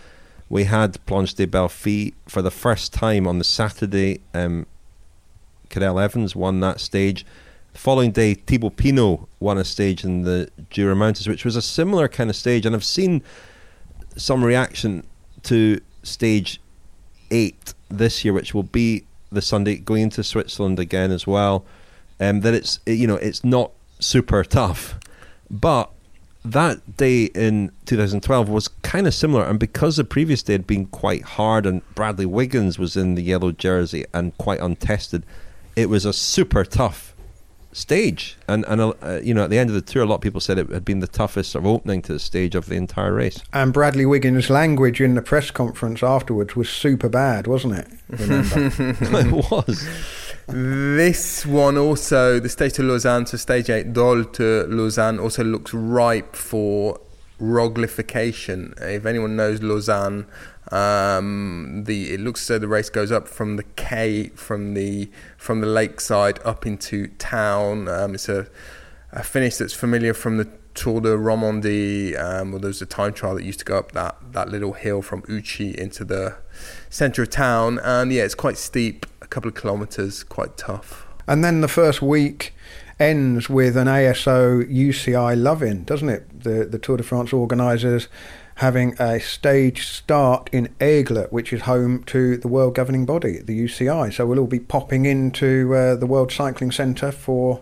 [0.49, 4.21] we had Planche des Belles Filles for the first time on the Saturday.
[4.33, 4.65] Um,
[5.69, 7.25] Cadel Evans won that stage.
[7.73, 11.61] The following day, Thibaut Pinot won a stage in the Jura Mountains, which was a
[11.61, 12.65] similar kind of stage.
[12.65, 13.21] And I've seen
[14.15, 15.05] some reaction
[15.43, 16.59] to stage
[17.31, 21.65] eight this year, which will be the Sunday going into Switzerland again as well.
[22.19, 24.99] Um, that it's you know it's not super tough,
[25.49, 25.91] but
[26.43, 30.85] that day in 2012 was kind of similar, and because the previous day had been
[30.87, 35.25] quite hard, and Bradley Wiggins was in the yellow jersey and quite untested,
[35.79, 37.15] it was a super tough
[37.71, 38.37] stage.
[38.47, 40.41] And and uh, you know at the end of the tour, a lot of people
[40.41, 43.13] said it had been the toughest sort of opening to the stage of the entire
[43.13, 43.41] race.
[43.53, 47.87] And Bradley Wiggins' language in the press conference afterwards was super bad, wasn't it?
[48.09, 49.87] It was.
[50.47, 55.75] This one also, the state of Lausanne to stage 8, Dole to Lausanne, also looks
[55.75, 56.99] ripe for
[57.39, 58.73] roglification.
[58.81, 60.25] If anyone knows Lausanne,
[60.71, 65.09] um, the it looks as though the race goes up from the K from the
[65.37, 67.87] from the lakeside up into town.
[67.87, 68.47] Um, it's a,
[69.11, 72.17] a finish that's familiar from the Tour de Romandie.
[72.19, 74.73] Um, well, there was a time trial that used to go up that, that little
[74.73, 76.37] hill from Ouchy into the
[76.89, 81.05] centre of town, and yeah, it's quite steep, a couple of kilometres, quite tough.
[81.27, 82.53] and then the first week
[82.99, 86.43] ends with an ASO UCI love-in, doesn't it?
[86.43, 88.07] The the Tour de France organisers
[88.59, 93.57] having a stage start in Aigle, which is home to the world governing body, the
[93.57, 94.13] UCI.
[94.13, 97.61] So we'll all be popping into uh, the World Cycling Centre for.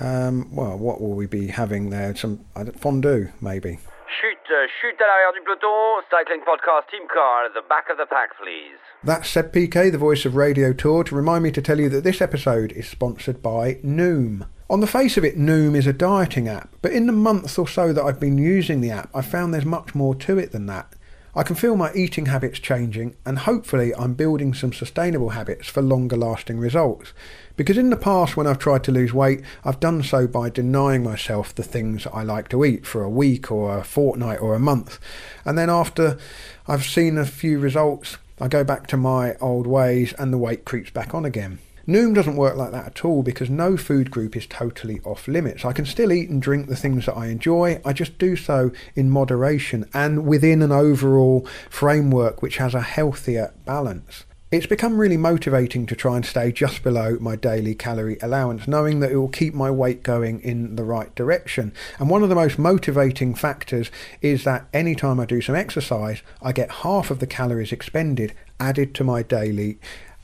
[0.00, 2.14] Um, well, what will we be having there?
[2.16, 2.44] Some
[2.76, 3.80] fondue, maybe.
[4.20, 8.06] Chute, chute à l'arrière du peloton, cycling podcast team car at the back of the
[8.06, 8.78] pack, please.
[9.04, 12.04] That's Seb Piquet, the voice of Radio Tour, to remind me to tell you that
[12.04, 14.46] this episode is sponsored by Noom.
[14.70, 17.66] On the face of it, Noom is a dieting app, but in the month or
[17.66, 20.66] so that I've been using the app, I've found there's much more to it than
[20.66, 20.92] that.
[21.34, 25.80] I can feel my eating habits changing, and hopefully, I'm building some sustainable habits for
[25.80, 27.14] longer lasting results.
[27.56, 31.02] Because in the past, when I've tried to lose weight, I've done so by denying
[31.02, 34.60] myself the things I like to eat for a week or a fortnight or a
[34.60, 34.98] month.
[35.46, 36.18] And then after
[36.66, 40.66] I've seen a few results, I go back to my old ways and the weight
[40.66, 41.58] creeps back on again.
[41.88, 45.64] Noom doesn't work like that at all because no food group is totally off limits.
[45.64, 48.72] I can still eat and drink the things that I enjoy, I just do so
[48.94, 54.26] in moderation and within an overall framework which has a healthier balance.
[54.50, 59.00] It's become really motivating to try and stay just below my daily calorie allowance, knowing
[59.00, 61.72] that it will keep my weight going in the right direction.
[61.98, 66.52] And one of the most motivating factors is that anytime I do some exercise, I
[66.52, 69.78] get half of the calories expended added to my daily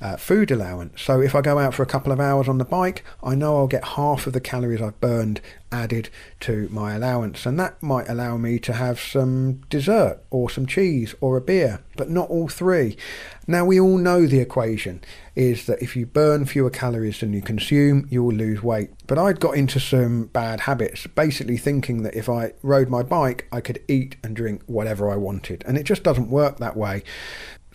[0.05, 1.01] uh, food allowance.
[1.01, 3.57] So if I go out for a couple of hours on the bike, I know
[3.57, 5.41] I'll get half of the calories I've burned
[5.73, 10.67] added to my allowance, and that might allow me to have some dessert or some
[10.67, 12.99] cheese or a beer, but not all three.
[13.47, 15.03] Now, we all know the equation
[15.35, 18.91] is that if you burn fewer calories than you consume, you will lose weight.
[19.07, 23.49] But I'd got into some bad habits, basically thinking that if I rode my bike,
[23.51, 27.03] I could eat and drink whatever I wanted, and it just doesn't work that way.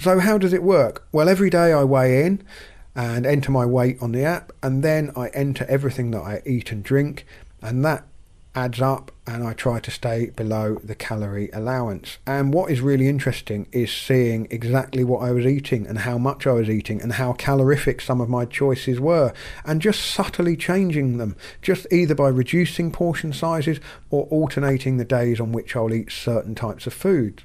[0.02, 1.06] So, how does it work?
[1.12, 2.42] Well, every day I weigh in
[2.96, 6.72] and enter my weight on the app, and then I enter everything that I eat
[6.72, 7.26] and drink,
[7.62, 8.06] and that
[8.56, 12.18] adds up and I try to stay below the calorie allowance.
[12.26, 16.48] And what is really interesting is seeing exactly what I was eating and how much
[16.48, 19.34] I was eating and how calorific some of my choices were
[19.66, 25.40] and just subtly changing them, just either by reducing portion sizes or alternating the days
[25.40, 27.44] on which I'll eat certain types of foods.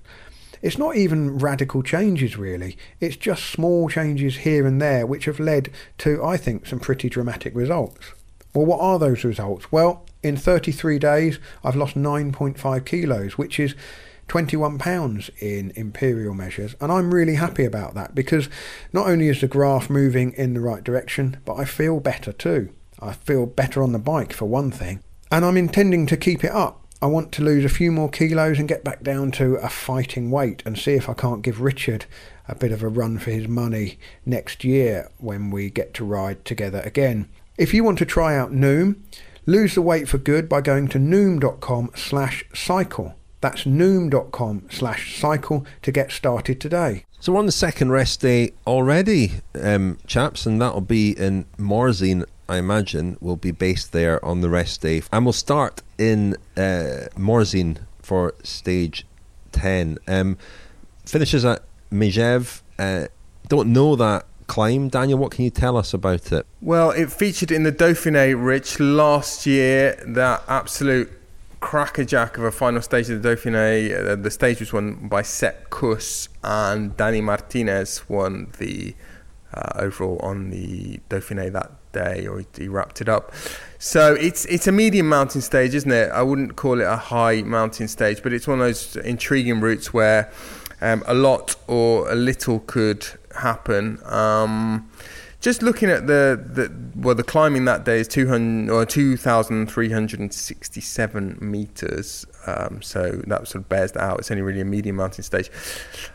[0.65, 2.79] It's not even radical changes, really.
[2.99, 7.11] It's just small changes here and there which have led to, I think, some pretty
[7.11, 8.15] dramatic results.
[8.55, 9.71] Well, what are those results?
[9.71, 13.75] Well, in 33 days, I've lost 9.5 kilos, which is
[14.29, 18.49] 21 pounds in imperial measures and I'm really happy about that because
[18.91, 22.71] not only is the graph moving in the right direction but I feel better too.
[22.99, 26.53] I feel better on the bike for one thing and I'm intending to keep it
[26.53, 26.84] up.
[27.05, 30.31] I want to lose a few more kilos and get back down to a fighting
[30.31, 32.07] weight and see if I can't give Richard
[32.49, 36.45] a bit of a run for his money next year when we get to ride
[36.45, 37.29] together again.
[37.59, 38.97] If you want to try out Noom,
[39.47, 43.15] Lose the weight for good by going to noom.com slash cycle.
[43.43, 47.05] That's noom.com slash cycle to get started today.
[47.21, 52.25] So we're on the second rest day already, um, chaps, and that'll be in Morzine,
[52.49, 55.03] I imagine, will be based there on the rest day.
[55.13, 59.07] And we'll start in uh, Morzine for stage
[59.53, 59.99] 10.
[60.07, 60.37] Um,
[61.07, 62.63] finishes at Megève.
[62.79, 63.07] Uh,
[63.49, 64.89] don't know that climb.
[64.89, 66.47] Daniel, what can you tell us about it?
[66.61, 70.03] Well, it featured in the Dauphiné, Rich, last year.
[70.07, 71.11] That absolute
[71.61, 74.11] crackerjack of a final stage of the Dauphiné.
[74.11, 78.95] Uh, the stage was won by Sepp Kuss, and Dani Martinez won the
[79.55, 83.33] uh, overall on the Dauphiné that day, or he, wrapped it up.
[83.79, 86.11] So it's it's a medium mountain stage, isn't it?
[86.11, 89.95] I wouldn't call it a high mountain stage, but it's one of those intriguing routes
[89.95, 90.31] where
[90.81, 93.99] um, a lot or a little could happen.
[94.05, 94.91] Um,
[95.45, 102.25] just looking at the, the well, the climbing that day is 200 or 2,367 meters.
[102.47, 104.21] Um, so that sort of bears that out.
[104.21, 105.51] It's only really a medium mountain stage.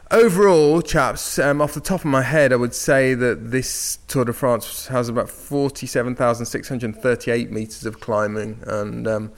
[0.10, 4.26] Overall, chaps, um, off the top of my head, I would say that this Tour
[4.26, 9.32] de France has about 47,638 meters of climbing, and um,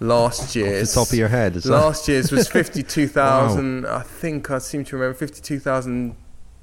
[0.00, 1.54] last year's top of your head.
[1.54, 1.70] last that?
[1.70, 3.84] Last year's was 52,000.
[3.84, 3.96] wow.
[3.96, 6.14] I think I seem to remember 52,000.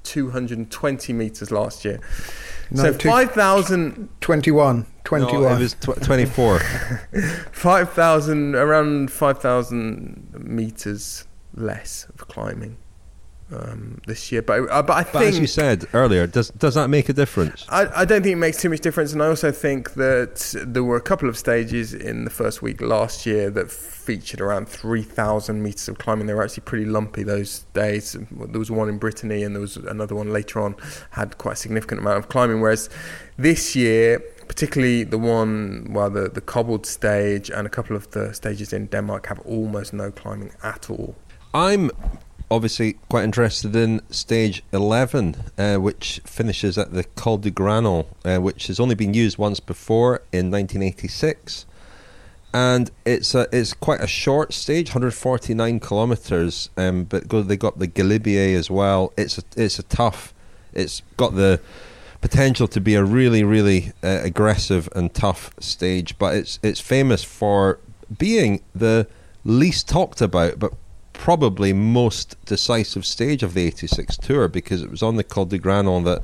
[0.08, 2.00] 220 meters last year.
[2.72, 4.10] No, so 5,000.
[4.22, 4.86] 21.
[5.04, 5.42] 21.
[5.42, 6.60] No, it was tw- 24.
[7.52, 12.78] 5,000, around 5,000 meters less of climbing
[13.52, 14.42] um, this year.
[14.42, 17.14] But uh, but I but think, as you said earlier, does does that make a
[17.14, 17.66] difference?
[17.70, 20.84] I, I don't think it makes too much difference, and I also think that there
[20.84, 25.04] were a couple of stages in the first week last year that featured around three
[25.04, 26.28] thousand meters of climbing.
[26.28, 28.14] They were actually pretty lumpy those days.
[28.32, 30.76] There was one in Brittany, and there was another one later on
[31.12, 32.62] had quite a significant amount of climbing.
[32.62, 32.90] Whereas
[33.38, 38.34] this year particularly the one, well, the, the cobbled stage and a couple of the
[38.34, 41.16] stages in Denmark have almost no climbing at all.
[41.54, 41.92] I'm
[42.50, 48.38] obviously quite interested in stage 11, uh, which finishes at the Col du Granon, uh,
[48.38, 51.66] which has only been used once before in 1986.
[52.54, 56.70] And it's a, it's quite a short stage, 149 kilometers.
[56.78, 59.14] Um, but go, they got the Galibier as well.
[59.18, 60.34] It's a, it's a tough.
[60.74, 61.60] It's got the
[62.22, 66.18] potential to be a really really uh, aggressive and tough stage.
[66.18, 67.80] But it's it's famous for
[68.18, 69.08] being the
[69.44, 70.74] least talked about, but
[71.18, 75.60] probably most decisive stage of the 86 tour because it was on the Col du
[75.60, 76.24] Granon that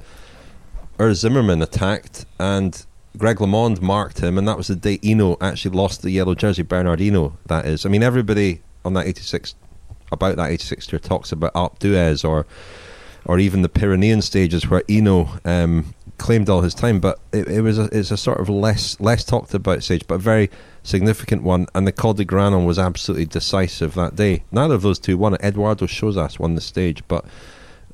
[0.98, 2.86] Urs Zimmermann attacked and
[3.18, 6.64] Greg LeMond marked him, and that was the day Hinault actually lost the yellow jersey.
[6.64, 7.86] Bernardino, that is.
[7.86, 9.56] I mean, everybody on that 86
[10.12, 12.46] about that 86 tour talks about Alpe d'Huez or
[13.26, 17.62] or even the Pyrenean stages where Hinault um, claimed all his time, but it, it
[17.62, 20.50] was a, it's a sort of less less talked about stage, but a very
[20.84, 21.68] significant one.
[21.74, 24.44] And the Col de Granon was absolutely decisive that day.
[24.52, 25.42] Neither of those two won it.
[25.44, 27.26] Eduardo Chozas won the stage, but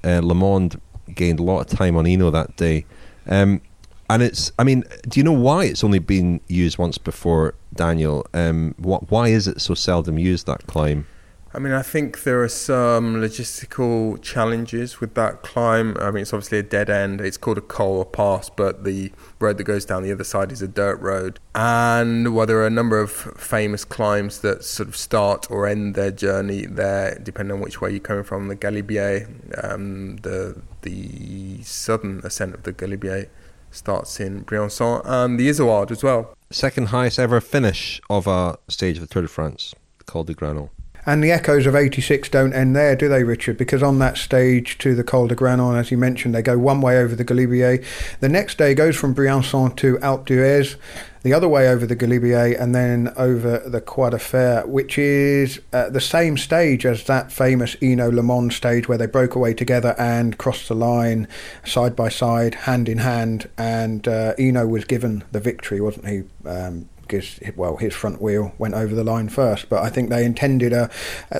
[0.03, 0.79] uh, LeMond
[1.13, 2.85] gained a lot of time on Hinault that day.
[3.27, 3.61] Um,
[4.09, 8.25] and it's, I mean, do you know why it's only been used once before, Daniel?
[8.33, 11.05] Um, why is it so seldom used that climb?
[11.51, 15.97] I mean, I think there are some logistical challenges with that climb.
[15.99, 17.21] I mean, it's obviously a dead end.
[17.21, 20.61] It's called a col pass, but the road that goes down the other side is
[20.61, 21.39] a dirt road.
[21.55, 25.95] And well, there are a number of famous climbs that sort of start or end
[25.95, 28.47] their journey there, depending on which way you're coming from.
[28.47, 29.27] The Galibier,
[29.63, 33.27] um, the the southern ascent of the Galibier
[33.71, 36.35] starts in Briançon, and the Izoard as well.
[36.51, 39.73] Second highest ever finish of a stage of the Tour de France,
[40.05, 40.69] Col de Granon.
[41.05, 43.57] And the echoes of 86 don't end there, do they, Richard?
[43.57, 46.81] Because on that stage to the Col de Granon, as you mentioned, they go one
[46.81, 47.83] way over the Galibier.
[48.19, 50.75] The next day goes from Briançon to Alpe d'Huez,
[51.23, 55.61] the other way over the Galibier, and then over the Croix de Fer, which is
[55.73, 59.95] uh, the same stage as that famous Hinault LeMond stage where they broke away together
[59.97, 61.27] and crossed the line
[61.65, 66.23] side by side, hand in hand, and uh, Hinault was given the victory, wasn't he?
[66.47, 70.23] Um, because well his front wheel went over the line first but I think they
[70.23, 70.89] intended a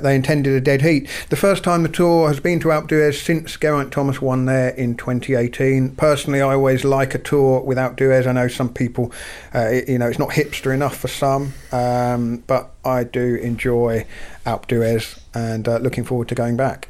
[0.01, 1.07] they intended a dead heat.
[1.29, 4.69] The first time the tour has been to Alpe d'Huez since Geraint Thomas won there
[4.69, 8.25] in 2018 personally I always like a tour without d'Huez.
[8.27, 9.11] I know some people
[9.53, 14.05] uh, you know it's not hipster enough for some um, but I do enjoy
[14.45, 16.87] Alpe d'Huez and uh, looking forward to going back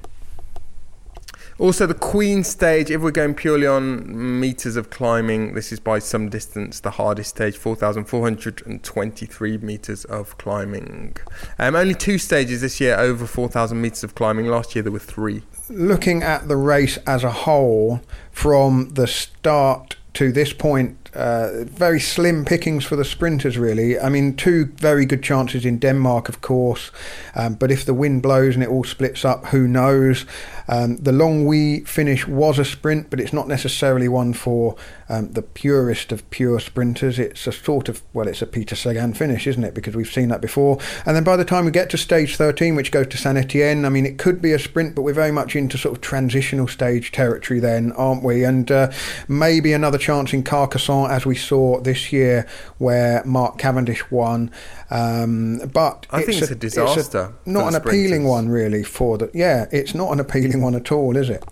[1.59, 5.99] also, the Queen stage, if we're going purely on meters of climbing, this is by
[5.99, 11.17] some distance the hardest stage 4,423 meters of climbing.
[11.57, 14.47] Um, only two stages this year over 4,000 meters of climbing.
[14.47, 15.43] Last year there were three.
[15.69, 17.99] Looking at the race as a whole,
[18.31, 23.99] from the start to this point, uh, very slim pickings for the sprinters, really.
[23.99, 26.91] I mean, two very good chances in Denmark, of course,
[27.35, 30.25] um, but if the wind blows and it all splits up, who knows?
[30.67, 34.75] Um, the Longwy finish was a sprint, but it's not necessarily one for
[35.09, 37.17] um, the purest of pure sprinters.
[37.17, 39.73] It's a sort of, well, it's a Peter Sagan finish, isn't it?
[39.73, 40.77] Because we've seen that before.
[41.07, 43.83] And then by the time we get to stage 13, which goes to Saint Etienne,
[43.83, 46.67] I mean, it could be a sprint, but we're very much into sort of transitional
[46.67, 48.43] stage territory then, aren't we?
[48.43, 48.91] And uh,
[49.27, 52.47] maybe another chance in Carcassonne, as we saw this year,
[52.77, 54.51] where Mark Cavendish won.
[54.89, 56.99] Um, but I think it's a, a disaster.
[56.99, 59.29] It's a, not an appealing one, really, for the.
[59.33, 61.43] Yeah, it's not an appealing one at all, is it?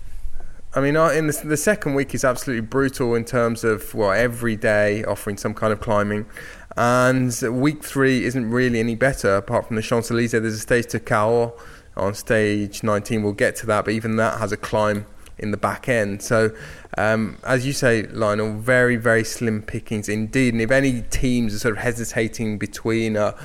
[0.75, 4.55] I mean, in the, the, second week is absolutely brutal in terms of well, every
[4.55, 6.27] day offering some kind of climbing,
[6.75, 10.31] and week three isn't really any better apart from the Champs Elysees.
[10.33, 11.51] There's a stage to Cahors
[11.95, 13.23] on stage 19.
[13.23, 15.07] We'll get to that, but even that has a climb
[15.39, 16.21] in the back end.
[16.21, 16.51] So,
[16.97, 20.53] um, as you say, Lionel, very very slim pickings indeed.
[20.53, 23.35] And if any teams are sort of hesitating between a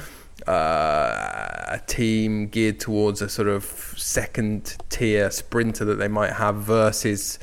[0.46, 3.64] uh, a team geared towards a sort of
[3.96, 7.38] second tier sprinter that they might have versus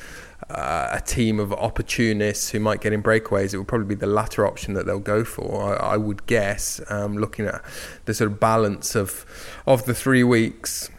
[0.50, 4.06] uh, a team of opportunists who might get in breakaways, it would probably be the
[4.06, 5.74] latter option that they'll go for.
[5.80, 7.62] I, I would guess, um, looking at
[8.04, 9.24] the sort of balance of
[9.66, 10.90] of the three weeks.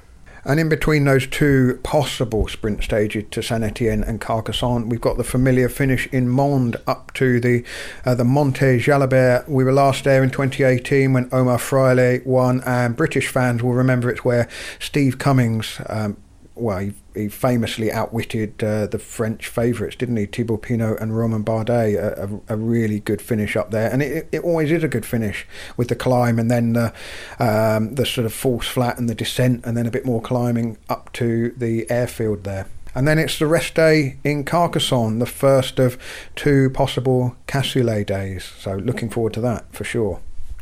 [0.44, 5.18] And in between those two possible sprint stages to Saint Etienne and Carcassonne, we've got
[5.18, 7.64] the familiar finish in Mende up to the
[8.06, 9.48] uh, the Montée Jalabert.
[9.48, 14.10] We were last there in 2018 when Omar Fraile won, and British fans will remember
[14.10, 14.48] it's where
[14.80, 15.80] Steve Cummings.
[15.88, 16.18] Um,
[16.56, 20.26] well, he, he, famously outwitted uh, the French favourites, didn't he?
[20.26, 24.28] Thibaut Pinot and Romain Bardet, a, a, a, really good finish up there, and it,
[24.32, 25.48] it always is a good finish
[25.78, 26.94] with the climb and then the
[27.40, 30.78] um, the sort of false flat and the descent, and then a bit more climbing
[30.90, 32.68] up to the airfield there.
[32.94, 35.98] And then it's the rest day in Carcassonne, the first of
[36.36, 38.44] two possible cassoulet days.
[38.60, 40.20] So looking forward to that for sure.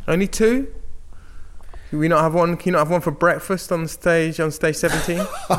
[0.07, 0.71] Only two?
[1.89, 2.55] Can we not have one?
[2.55, 5.25] Can you not have one for breakfast on stage on stage seventeen?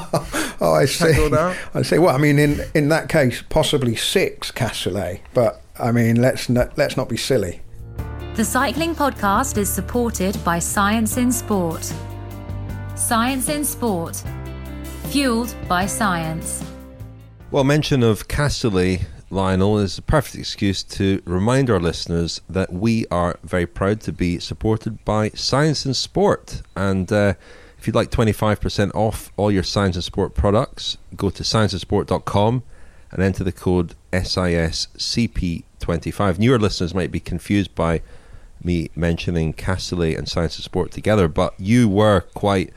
[0.61, 1.29] oh, I see.
[1.75, 1.99] I see.
[1.99, 5.21] Well, I mean, in in that case, possibly six cassoulet.
[5.35, 7.63] But I mean, let's not, let's not be silly.
[8.35, 11.93] The Cycling Podcast is supported by Science in Sport.
[12.95, 14.23] Science in Sport,
[15.09, 16.63] fueled by science.
[17.51, 23.07] Well, mention of cassoulet Lionel, is a perfect excuse to remind our listeners that we
[23.13, 26.63] are very proud to be supported by Science in Sport.
[26.75, 27.35] And uh,
[27.79, 32.65] if you'd like 25% off all your Science in Sport products, go to scienceinsport.com
[33.13, 36.39] and enter the code SISCP25.
[36.39, 38.03] Newer listeners might be confused by
[38.63, 42.73] me mentioning Cassoulet and Science in Sport together, but you were quite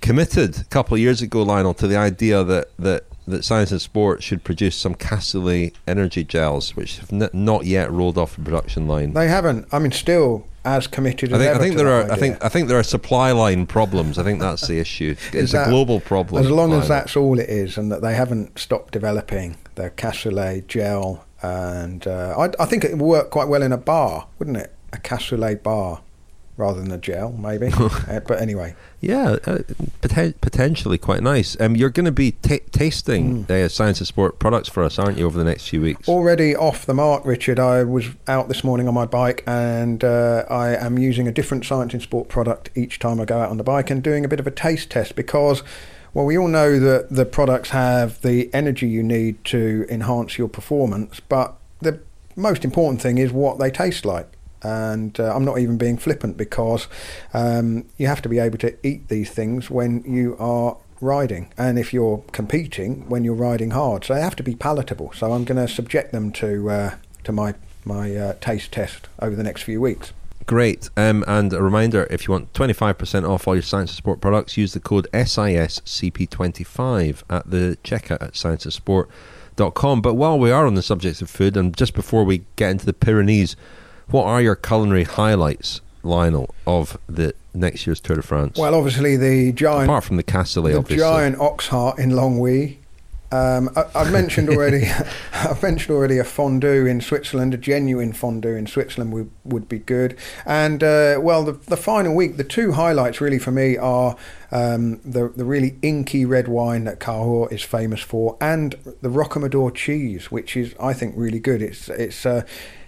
[0.00, 3.78] committed a couple of years ago, Lionel, to the idea that, that that Science in
[3.78, 8.42] Sport should produce some Cassoulet energy gels, which have n- not yet rolled off the
[8.42, 9.12] production line.
[9.12, 9.66] They haven't.
[9.72, 11.32] I mean, still as committed.
[11.32, 12.02] I think, I think there are.
[12.02, 12.12] Idea.
[12.12, 12.44] I think.
[12.44, 14.18] I think there are supply line problems.
[14.18, 15.16] I think that's the issue.
[15.32, 16.44] It's that, a global problem.
[16.44, 20.66] As long as that's all it is, and that they haven't stopped developing the Cassoulet
[20.66, 24.56] gel, and uh, I, I think it would work quite well in a bar, wouldn't
[24.56, 24.74] it?
[24.92, 26.02] A Cassoulet bar
[26.60, 27.70] rather than a gel, maybe.
[27.78, 29.58] uh, but anyway, Yeah, uh,
[30.02, 31.56] poten- potentially quite nice.
[31.60, 33.50] Um, you're going to be ta tasting Mm.
[33.50, 36.08] uh, Science in Sport products for us, aren't you, over the next few weeks?
[36.08, 37.58] already off the mark, Richard.
[37.58, 41.64] I was out this morning on my bike, and uh, I am using a different
[41.64, 44.28] Science in Sport product each time I go out on the bike, and doing a
[44.28, 45.62] bit of a taste test because.
[46.12, 50.48] Well, we all know that the products have the energy you need to enhance your
[50.48, 52.00] performance, but the
[52.34, 54.26] most important thing is what they taste like.
[54.62, 56.86] And uh, I'm not even being flippant because
[57.32, 61.78] um, you have to be able to eat these things when you are riding, and
[61.78, 64.04] if you're competing, when you're riding hard.
[64.04, 65.12] So they have to be palatable.
[65.14, 66.94] So I'm going to subject them to uh,
[67.24, 67.54] to my
[67.84, 70.12] my uh, taste test over the next few weeks.
[70.46, 70.88] Great.
[70.96, 74.56] Um, and a reminder if you want 25% off all your Science in Sport products,
[74.56, 80.02] use the code SISCP25 at the checkout at scienceinsport.com.
[80.02, 82.84] But while we are on the subject of food, and just before we get into
[82.84, 83.54] the Pyrenees,
[84.10, 88.58] what are your culinary highlights, Lionel, of the next year's Tour de France?
[88.58, 90.98] Well, obviously the giant Apart from the cassoulet, the obviously.
[90.98, 92.76] giant ox heart in Longwy.
[93.32, 94.86] Um, I, I've mentioned already.
[95.32, 97.54] I've mentioned already a fondue in Switzerland.
[97.54, 100.16] A genuine fondue in Switzerland would, would be good.
[100.44, 104.16] And uh, well, the, the final week, the two highlights really for me are
[104.50, 109.74] um, the the really inky red wine that Cahors is famous for, and the Rocamadour
[109.74, 111.62] cheese, which is I think really good.
[111.62, 112.26] It's it's.
[112.26, 112.44] Uh,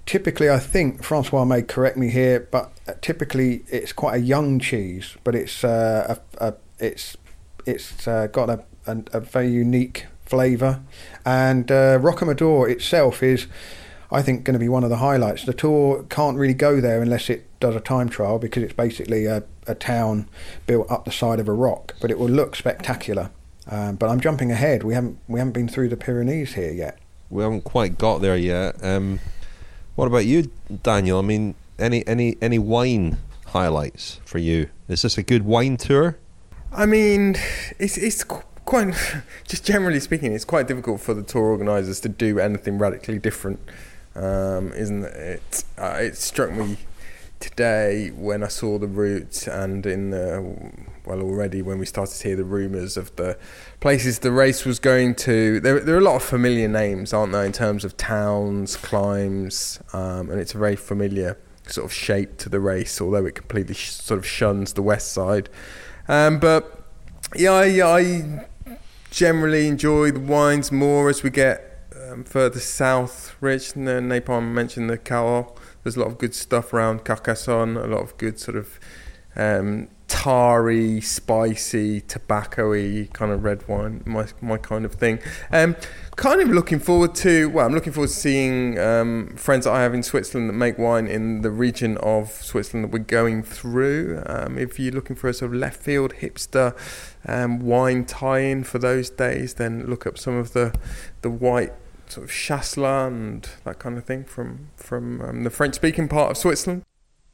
[0.07, 4.59] Typically, I think Francois may correct me here, but uh, typically it's quite a young
[4.59, 7.17] cheese, but it's uh, a, a, it's
[7.67, 10.83] it's uh, got a, a, a very unique flavour,
[11.25, 13.47] and uh, Rocamadour itself is,
[14.11, 15.45] I think, going to be one of the highlights.
[15.45, 19.27] The tour can't really go there unless it does a time trial because it's basically
[19.27, 20.29] a, a town
[20.67, 23.31] built up the side of a rock, but it will look spectacular.
[23.71, 24.83] Um, but I'm jumping ahead.
[24.83, 26.99] We haven't we haven't been through the Pyrenees here yet.
[27.31, 28.83] we haven't quite got there yet.
[28.83, 29.21] Um,
[29.95, 30.51] what about you,
[30.83, 31.19] Daniel?
[31.19, 34.69] I mean, any any any wine highlights for you?
[34.89, 36.19] Is this a good wine tour?
[36.73, 37.37] I mean,
[37.79, 38.95] it's it's quite
[39.49, 43.61] just generally speaking, it's quite difficult for the tour organisers to do anything radically different,
[44.15, 45.65] um, isn't it?
[45.79, 46.79] Uh, it struck me
[47.41, 50.71] today when I saw the route and in the
[51.07, 53.37] well already when we started to hear the rumours of the
[53.81, 55.61] places the race was going to.
[55.61, 59.81] There there are a lot of familiar names, aren't there, in terms of towns, climbs,
[59.93, 63.75] um, and it's a very familiar sort of shape to the race, although it completely
[63.75, 65.49] sh- sort of shuns the west side.
[66.09, 66.83] Um, but
[67.35, 68.47] yeah, I, I
[69.11, 73.37] generally enjoy the wines more as we get um, further south.
[73.41, 75.47] Rich and Napalm mentioned the Cahors.
[75.83, 77.77] There's a lot of good stuff around Carcassonne.
[77.77, 78.79] A lot of good sort of
[79.37, 84.03] um, tarry, spicy, tobacco-y kind of red wine.
[84.05, 85.19] My my kind of thing.
[85.51, 85.75] Um,
[86.17, 87.49] kind of looking forward to.
[87.49, 90.77] Well, I'm looking forward to seeing um, friends that I have in Switzerland that make
[90.77, 94.23] wine in the region of Switzerland that we're going through.
[94.27, 96.77] Um, if you're looking for a sort of left field hipster
[97.27, 100.75] um, wine tie-in for those days, then look up some of the
[101.23, 101.73] the white
[102.07, 106.37] sort of Chasselas and that kind of thing from from um, the French-speaking part of
[106.37, 106.83] Switzerland.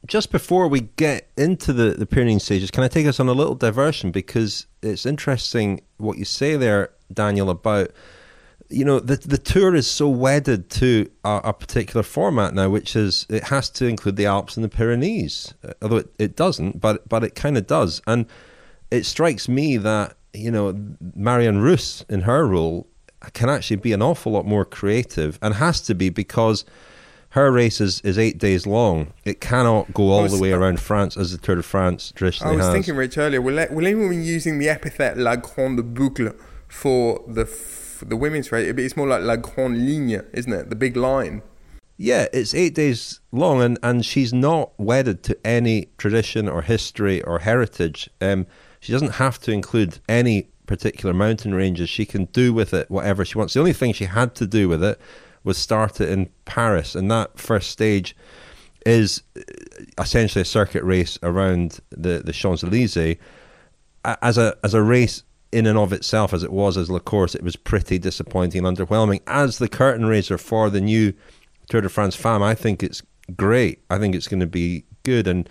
[0.05, 3.33] Just before we get into the, the Pyrenean stages, can I take us on a
[3.33, 4.11] little diversion?
[4.11, 7.91] Because it's interesting what you say there, Daniel, about
[8.69, 12.95] you know the the tour is so wedded to a, a particular format now, which
[12.95, 16.79] is it has to include the Alps and the Pyrenees, uh, although it, it doesn't,
[16.79, 18.25] but but it kind of does, and
[18.91, 20.79] it strikes me that you know
[21.15, 22.87] Marion Rousse in her role
[23.33, 26.63] can actually be an awful lot more creative, and has to be because
[27.31, 29.13] her race is, is eight days long.
[29.25, 32.53] It cannot go all was- the way around France as the Tour de France traditionally
[32.53, 32.73] I was has.
[32.73, 36.35] thinking, Rich, earlier, will, will anyone be using the epithet La Grande Boucle
[36.67, 38.73] for the f- the women's race?
[38.77, 40.69] It's more like La Grande Ligne, isn't it?
[40.69, 41.41] The big line.
[41.97, 47.21] Yeah, it's eight days long, and, and she's not wedded to any tradition or history
[47.23, 48.09] or heritage.
[48.21, 48.47] Um,
[48.79, 51.89] she doesn't have to include any particular mountain ranges.
[51.89, 53.53] She can do with it whatever she wants.
[53.53, 54.97] The only thing she had to do with it
[55.43, 58.15] was started in Paris, and that first stage
[58.85, 59.21] is
[59.97, 63.17] essentially a circuit race around the, the Champs Elysees.
[64.05, 67.35] As a as a race in and of itself, as it was as La Course,
[67.35, 69.21] it was pretty disappointing and underwhelming.
[69.27, 71.13] As the curtain raiser for the new
[71.69, 73.01] Tour de France Femmes, I think it's
[73.35, 73.83] great.
[73.89, 75.49] I think it's going to be good, and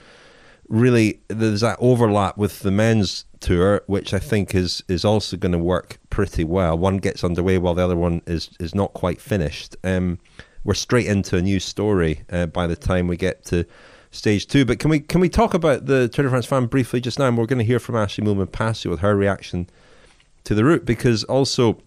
[0.68, 5.52] really there's that overlap with the men's tour, which I think is is also going
[5.52, 6.76] to work pretty well.
[6.76, 9.76] One gets underway while the other one is is not quite finished.
[9.84, 10.18] Um,
[10.64, 13.64] we're straight into a new story uh, by the time we get to
[14.10, 14.64] stage two.
[14.64, 17.26] But can we can we talk about the Tour de France Femmes briefly just now?
[17.26, 19.68] And we're going to hear from Ashleigh Moolman Pasio with her reaction
[20.44, 21.80] to the route because also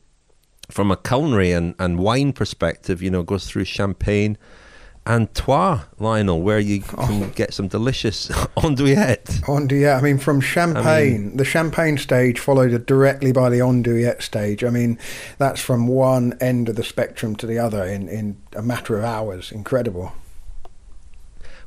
[0.70, 4.38] from a culinary and, and wine perspective, you know, goes through Champagne
[5.06, 7.06] Troyes, Lionel, where you oh.
[7.08, 8.28] can get some delicious
[8.58, 9.42] andouillette.
[9.42, 9.98] Andouillette.
[9.98, 14.64] I mean, from Champagne, the Champagne stage followed directly by the Andouillette stage.
[14.64, 15.00] I mean,
[15.38, 19.04] that's from one end of the spectrum to the other in, in a matter of
[19.04, 19.52] hours.
[19.52, 20.14] Incredible.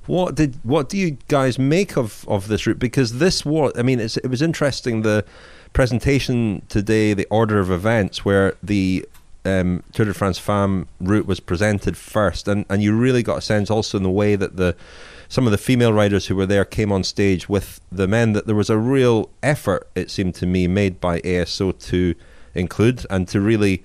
[0.06, 2.78] What did what do you guys make of, of this route?
[2.78, 5.24] Because this was, I mean, it was interesting the
[5.72, 9.06] presentation today, the order of events, where the
[9.44, 13.42] um, Tour de France Femmes route was presented first, and, and you really got a
[13.42, 14.76] sense also in the way that the
[15.28, 18.46] some of the female riders who were there came on stage with the men that
[18.46, 22.14] there was a real effort, it seemed to me, made by ASO to
[22.54, 23.82] include and to really,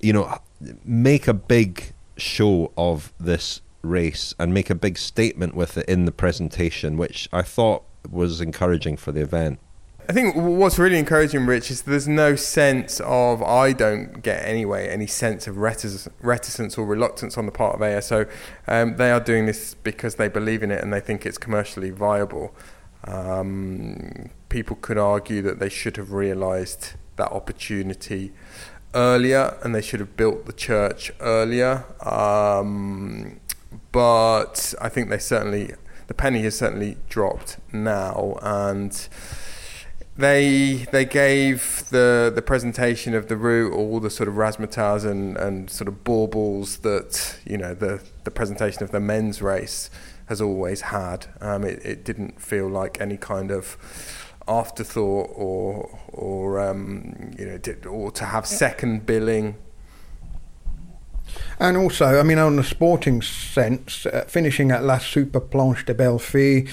[0.00, 0.38] you know,
[0.84, 6.04] make a big show of this race and make a big statement with it in
[6.04, 9.58] the presentation, which I thought was encouraging for the event.
[10.06, 14.88] I think what's really encouraging, Rich, is there's no sense of I don't get anyway
[14.88, 18.28] any sense of reticence or reluctance on the part of ASO.
[18.68, 21.88] Um, they are doing this because they believe in it and they think it's commercially
[21.88, 22.54] viable.
[23.04, 28.32] Um, people could argue that they should have realised that opportunity
[28.94, 31.84] earlier and they should have built the church earlier.
[32.06, 33.40] Um,
[33.90, 35.72] but I think they certainly
[36.08, 39.08] the penny has certainly dropped now and
[40.16, 45.36] they they gave the the presentation of the route all the sort of razzmatazz and,
[45.36, 49.90] and sort of baubles that you know the the presentation of the men's race
[50.26, 51.26] has always had.
[51.40, 53.76] Um, it, it didn't feel like any kind of
[54.46, 59.56] afterthought or or um, you know did, or to have second billing.
[61.58, 65.94] And also, I mean, on the sporting sense, uh, finishing at La Super Planche des
[65.94, 66.68] Belles Filles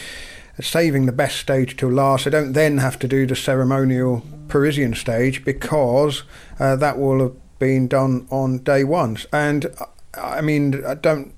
[0.59, 2.27] saving the best stage till last.
[2.27, 6.23] I don't then have to do the ceremonial Parisian stage because
[6.59, 9.17] uh, that will have been done on day one.
[9.31, 9.85] And uh,
[10.15, 11.33] I mean, I don't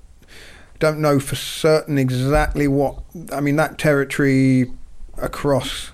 [0.78, 3.02] don't know for certain exactly what.
[3.32, 4.72] I mean, that territory
[5.16, 5.92] across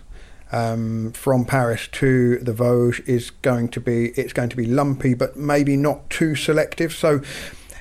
[0.52, 5.14] um, from Paris to the Vosges is going to be it's going to be lumpy,
[5.14, 6.92] but maybe not too selective.
[6.92, 7.20] So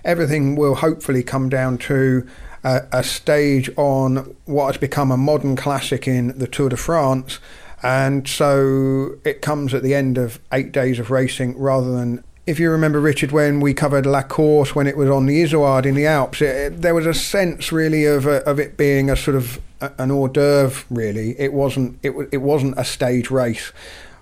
[0.03, 2.27] everything will hopefully come down to
[2.63, 7.39] a, a stage on what has become a modern classic in the Tour de France.
[7.81, 12.59] And so it comes at the end of eight days of racing rather than if
[12.59, 15.93] you remember, Richard, when we covered La Course when it was on the Izoard in
[15.93, 19.15] the Alps, it, it, there was a sense really of a, of it being a
[19.15, 20.83] sort of a, an hors d'oeuvre.
[20.89, 23.71] Really, it wasn't it, it wasn't a stage race.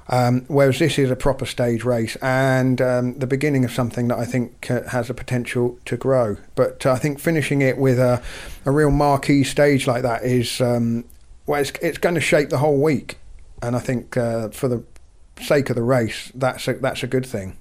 [0.10, 4.18] Um, whereas this is a proper stage race and um, the beginning of something that
[4.18, 6.38] I think uh, has a potential to grow.
[6.55, 8.24] But uh, I think finishing it with a,
[8.66, 11.03] a real marquee stage like that is, um,
[11.45, 13.18] well, it's, it's going to shape the whole week.
[13.62, 14.84] And I think uh, for the
[15.41, 17.58] sake of the race, that's a, that's a good thing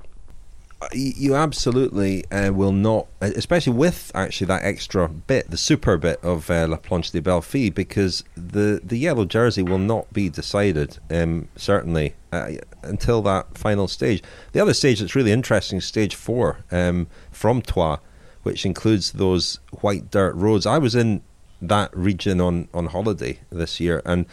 [0.92, 6.50] you absolutely uh, will not, especially with actually that extra bit, the super bit of
[6.50, 10.98] uh, La Planche des Belles Filles, because the, the yellow jersey will not be decided,
[11.10, 12.52] um, certainly, uh,
[12.82, 14.22] until that final stage.
[14.52, 17.98] The other stage that's really interesting, stage four um, from Troyes,
[18.42, 20.66] which includes those white dirt roads.
[20.66, 21.22] I was in
[21.62, 24.26] that region on, on holiday this year, and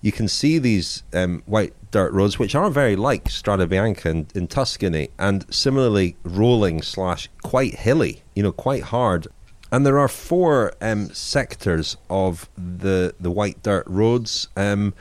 [0.00, 4.26] you can see these um, white dirt roads, which are very like Strade Bianche in,
[4.34, 9.26] in Tuscany, and similarly rolling slash quite hilly, you know, quite hard.
[9.70, 14.94] And there are four um, sectors of the the white dirt roads, um,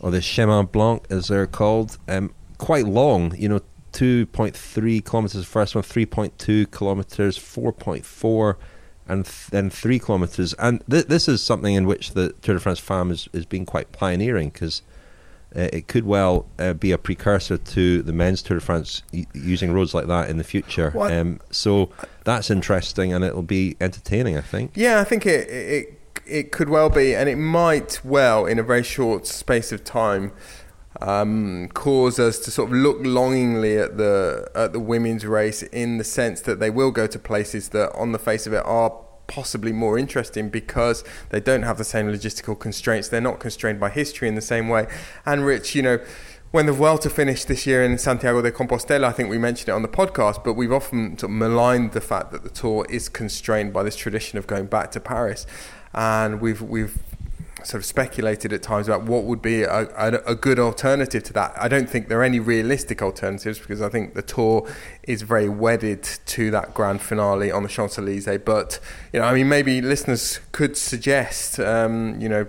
[0.00, 3.34] or the Chemin Blanc as they're called, um, quite long.
[3.36, 3.60] You know,
[3.92, 5.44] two point three kilometers.
[5.46, 8.58] First one, three point two kilometers, four point four
[9.08, 10.54] and then three kilometres.
[10.58, 13.64] And th- this is something in which the Tour de France Femmes is, is being
[13.64, 14.82] quite pioneering because
[15.56, 19.26] uh, it could well uh, be a precursor to the men's Tour de France y-
[19.32, 20.92] using roads like that in the future.
[21.00, 21.90] Um, so
[22.24, 24.72] that's interesting and it'll be entertaining, I think.
[24.74, 28.62] Yeah, I think it, it it could well be, and it might well, in a
[28.62, 30.32] very short space of time,
[31.00, 35.98] um, cause us to sort of look longingly at the at the women's race in
[35.98, 38.92] the sense that they will go to places that, on the face of it, are
[39.28, 43.08] possibly more interesting because they don't have the same logistical constraints.
[43.08, 44.88] They're not constrained by history in the same way.
[45.24, 46.00] And Rich, you know.
[46.50, 49.72] When the Vuelta finished this year in Santiago de Compostela, I think we mentioned it
[49.72, 53.10] on the podcast, but we've often sort of maligned the fact that the tour is
[53.10, 55.46] constrained by this tradition of going back to Paris,
[55.92, 56.96] and we've we've
[57.64, 61.32] sort of speculated at times about what would be a, a, a, good alternative to
[61.32, 61.52] that.
[61.60, 64.68] I don't think there are any realistic alternatives because I think the tour
[65.02, 68.38] is very wedded to that grand finale on the Champs Elysees.
[68.44, 68.80] But
[69.12, 72.46] you know, I mean, maybe listeners could suggest, um, you know.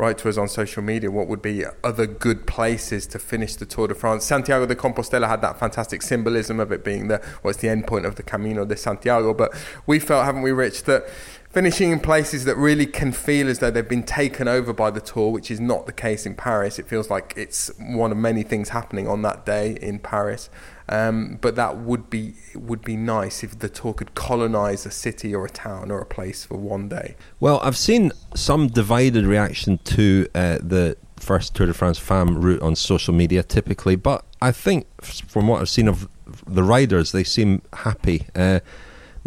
[0.00, 3.66] Write to us on social media what would be other good places to finish the
[3.66, 4.24] Tour de France.
[4.24, 7.88] Santiago de Compostela had that fantastic symbolism of it being the what's well, the end
[7.88, 9.34] point of the Camino de Santiago.
[9.34, 9.52] But
[9.88, 11.08] we felt, haven't we, Rich, that
[11.50, 15.00] finishing in places that really can feel as though they've been taken over by the
[15.00, 16.78] tour, which is not the case in Paris.
[16.78, 20.50] It feels like it's one of many things happening on that day in Paris.
[20.90, 25.34] Um, but that would be would be nice if the tour could colonize a city
[25.34, 27.14] or a town or a place for one day.
[27.40, 32.62] Well, I've seen some divided reaction to uh, the first Tour de France Femmes route
[32.62, 36.08] on social media, typically, but I think from what I've seen of
[36.46, 38.26] the riders, they seem happy.
[38.34, 38.60] Uh,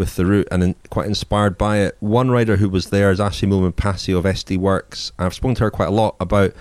[0.02, 1.96] with the route and in, quite inspired by it.
[2.00, 5.12] One rider who was there is Ashleigh Moolman-Pasio of SD Worx.
[5.20, 6.54] I've spoken to her quite a lot about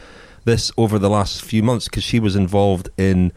[0.45, 3.32] this over the last few months because she was involved in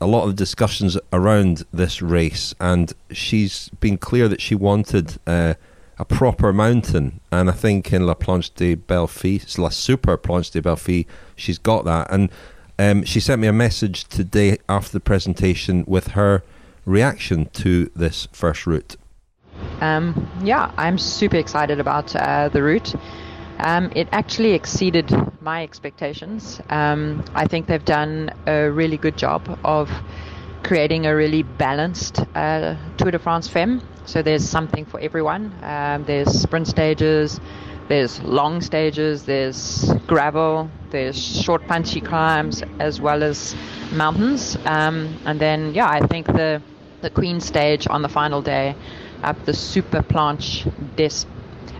[0.00, 5.52] a lot of discussions around this race, and she's been clear that she wanted uh,
[5.98, 7.20] a proper mountain.
[7.30, 11.04] And I think in La Planche des Belles Filles, La Super Planche des Belles Filles,
[11.36, 12.10] she's got that.
[12.10, 12.30] And
[12.78, 16.42] um, she sent me a message today after the presentation with her
[16.86, 18.96] reaction to this first route.
[19.82, 22.94] Um, yeah, I'm super excited about uh, the route.
[23.58, 25.10] Um, it actually exceeded
[25.40, 26.60] my expectations.
[26.70, 29.90] Um, I think they've done a really good job of
[30.62, 33.82] creating a really balanced uh, Tour de France Femmes.
[34.06, 35.52] So there's something for everyone.
[35.62, 37.40] Um, there's sprint stages,
[37.88, 43.56] there's long stages, there's gravel, there's short punchy climbs, as well as
[43.92, 44.56] mountains.
[44.64, 46.62] Um, and then, yeah, I think the
[47.00, 48.76] the Queen stage on the final day
[49.22, 50.66] up the Super Planche
[50.96, 51.26] des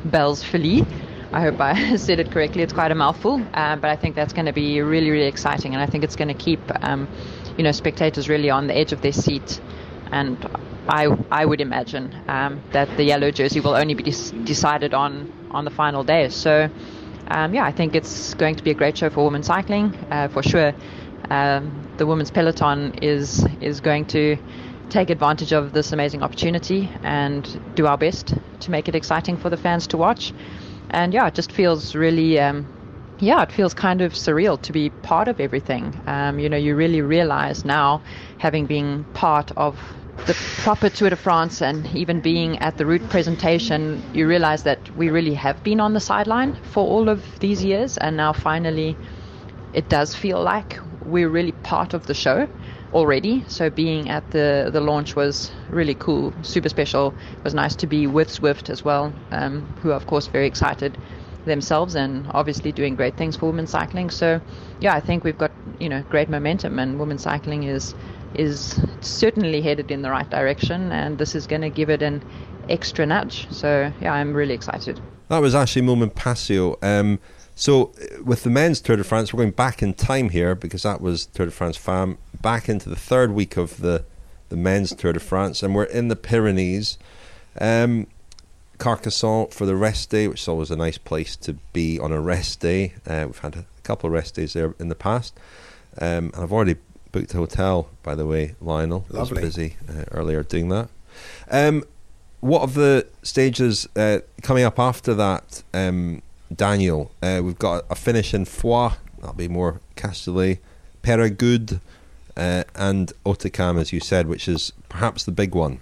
[0.05, 0.85] Belles Filles.
[1.33, 2.63] I hope I said it correctly.
[2.63, 5.75] It's quite a mouthful, uh, but I think that's going to be really, really exciting,
[5.75, 7.09] and I think it's going to keep, um,
[7.57, 9.61] you know, spectators really on the edge of their seat.
[10.11, 10.37] And
[10.89, 15.33] I, I would imagine um, that the yellow jersey will only be des- decided on
[15.51, 16.29] on the final day.
[16.29, 16.69] So,
[17.29, 20.29] um, yeah, I think it's going to be a great show for women's cycling uh,
[20.29, 20.75] for sure.
[21.31, 24.37] Um, the women's peloton is is going to
[24.93, 29.49] take advantage of this amazing opportunity and do our best to make it exciting for
[29.49, 30.33] the fans to watch.
[30.91, 32.67] And yeah, it just feels really, um,
[33.19, 35.99] yeah, it feels kind of surreal to be part of everything.
[36.07, 38.03] Um, you know, you really realize now,
[38.37, 39.79] having been part of
[40.27, 44.95] the proper Tour de France and even being at the route presentation, you realize that
[44.95, 48.95] we really have been on the sideline for all of these years, and now finally
[49.73, 52.47] it does feel like we're really part of the show
[52.93, 53.45] already.
[53.49, 57.15] So being at the the launch was really cool, super special.
[57.39, 60.47] It was nice to be with Swift as well, um, who are of course very
[60.47, 60.97] excited
[61.45, 64.11] themselves and obviously doing great things for women's cycling.
[64.11, 64.41] So
[64.81, 67.95] yeah, I think we've got you know great momentum, and women's cycling is
[68.35, 72.23] is certainly headed in the right direction, and this is going to give it an
[72.69, 73.47] extra nudge.
[73.51, 75.01] So yeah, I'm really excited.
[75.29, 76.77] That was Ashleigh Moolman-Pasio.
[76.83, 77.19] Um,
[77.55, 80.83] so, uh, with the men's Tour de France, we're going back in time here because
[80.83, 84.05] that was Tour de France Femmes, back into the third week of the,
[84.49, 86.99] the men's Tour de France, and we're in the Pyrenees.
[87.61, 88.07] Um,
[88.79, 92.21] Carcassonne for the rest day, which is always a nice place to be on a
[92.21, 92.95] rest day.
[93.07, 95.39] Uh, we've had a couple of rest days there in the past.
[96.01, 96.77] Um, and I've already
[97.13, 99.05] booked a hotel, by the way, Lionel.
[99.09, 99.41] Lovely.
[99.41, 100.89] Was busy uh, earlier doing that.
[101.49, 101.85] Um,
[102.41, 105.63] what of the stages uh, coming up after that?
[105.73, 106.23] Um,
[106.57, 107.13] Daniel.
[107.23, 110.59] Uh, we've got a finish in Foix, that'll be more cassoulet,
[111.03, 111.81] Peyragudes,
[112.37, 115.81] uh, and Hautacam, as you said, which is perhaps the big one.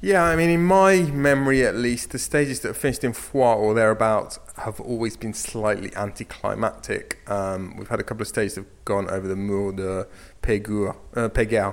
[0.00, 3.72] Yeah, I mean, in my memory at least, the stages that finished in Foix or
[3.72, 7.18] thereabouts have always been slightly anticlimactic.
[7.26, 10.06] Um, we've had a couple of stages that have gone over the Mur de
[10.42, 11.72] Pégur, uh,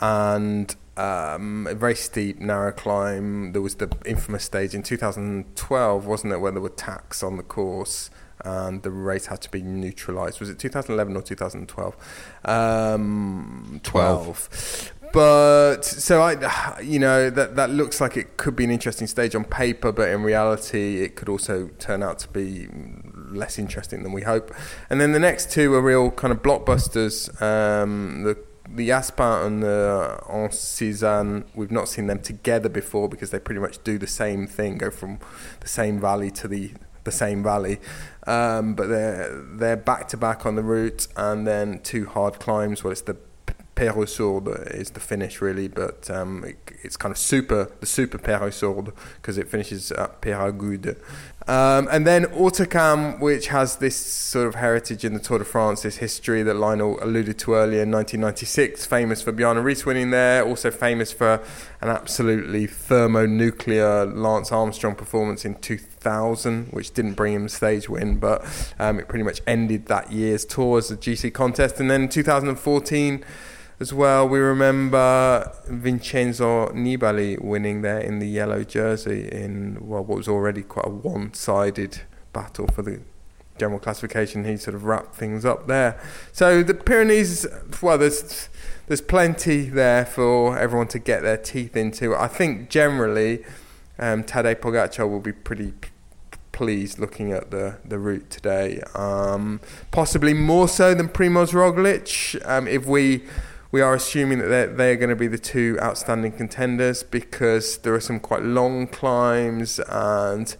[0.00, 3.52] and um, a very steep, narrow climb.
[3.52, 7.42] There was the infamous stage in 2012, wasn't it, where there were tacks on the
[7.42, 8.10] course
[8.44, 10.40] and the race had to be neutralised.
[10.40, 11.96] Was it 2011 or 2012?
[12.44, 14.92] Um, 12.
[15.12, 19.34] But so I, you know, that that looks like it could be an interesting stage
[19.34, 22.68] on paper, but in reality, it could also turn out to be
[23.14, 24.54] less interesting than we hope.
[24.90, 27.30] And then the next two are real kind of blockbusters.
[27.40, 28.34] Um, the
[28.76, 33.82] the Aspin and the Ancizan, we've not seen them together before because they pretty much
[33.82, 35.18] do the same thing, go from
[35.60, 36.72] the same valley to the
[37.04, 37.80] the same valley.
[38.26, 42.84] Um, but they're they're back to back on the route, and then two hard climbs.
[42.84, 43.16] Well, it's the
[43.76, 48.92] Peyresourde is the finish really, but um, it, it's kind of super the super Peyresourde
[49.16, 50.98] because it finishes at Peyragudes.
[51.48, 55.82] Um, and then Hautacam, which has this sort of heritage in the Tour de France,
[55.82, 60.44] this history that Lionel alluded to earlier in 1996, famous for Bjarne Riis winning there,
[60.44, 61.40] also famous for
[61.80, 68.18] an absolutely thermonuclear Lance Armstrong performance in 2000, which didn't bring him a stage win,
[68.18, 68.44] but
[68.80, 71.78] um, it pretty much ended that year's tour as a GC contest.
[71.78, 73.24] And then 2014,
[73.78, 74.28] as well.
[74.28, 80.62] We remember Vincenzo Nibali winning there in the yellow jersey in well, what was already
[80.62, 82.02] quite a one-sided
[82.32, 83.00] battle for the
[83.58, 84.44] general classification.
[84.44, 86.00] He sort of wrapped things up there.
[86.32, 87.46] So the Pyrenees,
[87.82, 88.48] well, there's
[88.86, 92.14] there's plenty there for everyone to get their teeth into.
[92.14, 93.44] I think generally,
[93.98, 95.74] um, Tadej Pogacar will be pretty
[96.52, 98.80] pleased looking at the, the route today.
[98.94, 99.60] Um,
[99.90, 102.40] possibly more so than Primoz Roglic.
[102.48, 103.24] Um, if we
[103.70, 107.94] we are assuming that they're, they're going to be the two outstanding contenders because there
[107.94, 110.56] are some quite long climbs and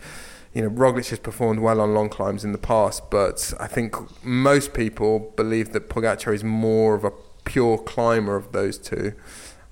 [0.57, 3.95] you know, Roglic has performed well on long climbs in the past, but I think
[4.25, 7.13] most people believe that Pogacar is more of a
[7.45, 9.13] pure climber of those two.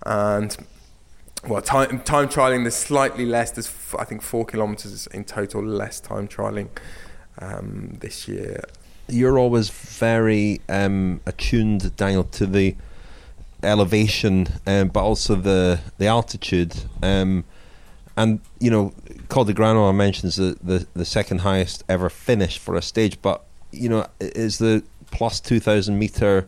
[0.04, 0.54] And
[1.48, 3.50] well, time time trialing there's slightly less.
[3.50, 6.68] There's f- I think four kilometers in total less time trialing
[7.38, 8.62] um, this year.
[9.08, 12.76] You're always very um, attuned, Daniel, to the
[13.64, 16.74] elevation, um, but also the the altitude.
[17.02, 17.44] Um,
[18.16, 18.92] and you know,
[19.28, 23.44] Col de Granouille mentions the, the the second highest ever finish for a stage, but
[23.72, 26.46] you know, is the plus two thousand meter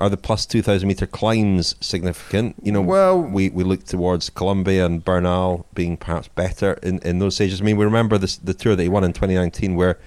[0.00, 2.56] are the plus 2,000 meter climbs significant?
[2.62, 7.18] You know, well, we, we look towards Colombia and Bernal being perhaps better in, in
[7.18, 7.60] those stages.
[7.60, 9.98] I mean, we remember this, the tour that he won in 2019 where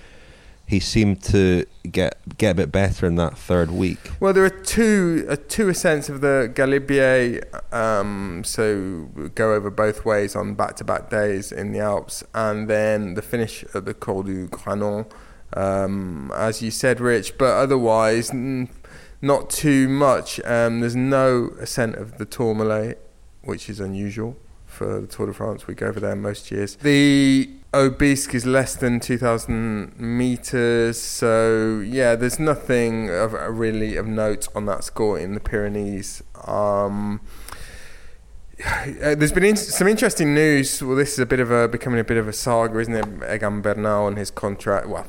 [0.66, 4.00] he seemed to get get a bit better in that third week.
[4.20, 7.44] Well, there are two uh, two ascents of the Galibier,
[7.74, 12.70] um, so go over both ways on back to back days in the Alps, and
[12.70, 15.06] then the finish at the Col du Granon,
[15.54, 17.38] um, as you said, Rich.
[17.38, 18.32] But otherwise,
[19.22, 20.40] not too much.
[20.46, 23.00] Um, there's no ascent of the Tourmalet,
[23.44, 25.68] which is unusual for the Tour de France.
[25.68, 26.78] We go over there most years.
[26.78, 34.48] The Aubisque is less than 2,000 meters, so yeah, there's nothing of really of note
[34.56, 36.22] on that score in the Pyrenees.
[36.46, 37.20] Um,
[38.86, 40.84] there's been in- some interesting news.
[40.84, 43.36] Well, this is a bit of a becoming a bit of a saga, isn't it?
[43.36, 44.88] Egan Bernal and his contract.
[44.88, 45.08] Well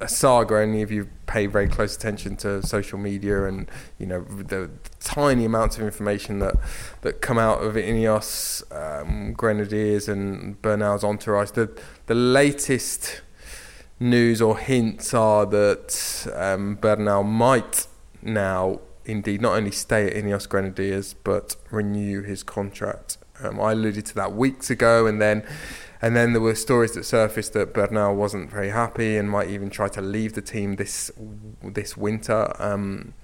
[0.00, 4.22] a saga only if you pay very close attention to social media and you know
[4.24, 6.56] the tiny amounts of information that
[7.02, 11.50] that come out of Ineos, um, Grenadiers, and Bernal's entourage.
[11.52, 11.70] The
[12.06, 13.22] the latest
[13.98, 17.86] news or hints are that um, Bernal might
[18.22, 23.18] now indeed not only stay at Ineos Grenadiers but renew his contract.
[23.42, 25.46] Um, I alluded to that weeks ago, and then
[26.02, 29.70] and then there were stories that surfaced that Bernal wasn't very happy and might even
[29.70, 31.10] try to leave the team this
[31.62, 32.54] this winter.
[32.58, 33.14] Um,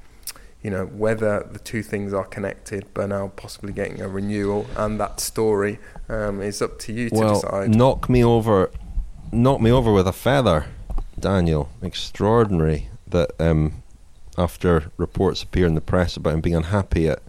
[0.62, 2.92] you know whether the two things are connected.
[2.92, 7.34] Bernal possibly getting a renewal, and that story um, is up to you to well,
[7.34, 7.74] decide.
[7.74, 8.70] knock me over,
[9.32, 10.66] knock me over with a feather,
[11.18, 11.68] Daniel.
[11.82, 13.82] Extraordinary that um,
[14.36, 17.22] after reports appear in the press about him being unhappy at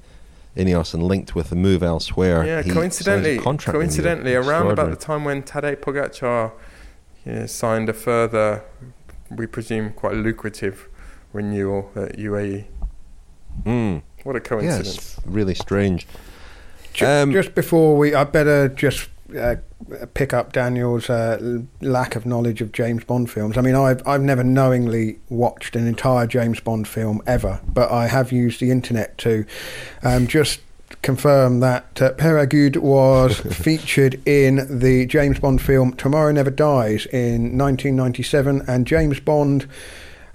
[0.57, 2.45] Ineos and linked with a move elsewhere.
[2.45, 6.51] Yeah, coincidentally, coincidentally, around about the time when Tadej Pogacar
[7.25, 8.63] yeah, signed a further,
[9.29, 10.87] we presume, quite lucrative
[11.33, 12.65] renewal at UAE.
[13.63, 14.01] Mm.
[14.23, 15.17] What a coincidence!
[15.17, 16.07] Yeah, really strange.
[17.01, 19.55] Um, just before we, I better just uh,
[20.13, 23.57] pick up Daniel's uh, lack of knowledge of James Bond films.
[23.57, 28.07] I mean, I've I've never knowingly watched an entire James Bond film ever, but I
[28.07, 29.45] have used the internet to
[30.03, 30.61] um, just
[31.01, 32.47] confirm that uh, Pere
[32.79, 39.67] was featured in the James Bond film Tomorrow Never Dies in 1997, and James Bond,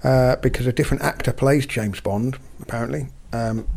[0.03, 3.07] uh, because a different actor plays James Bond, apparently.
[3.31, 3.67] Um,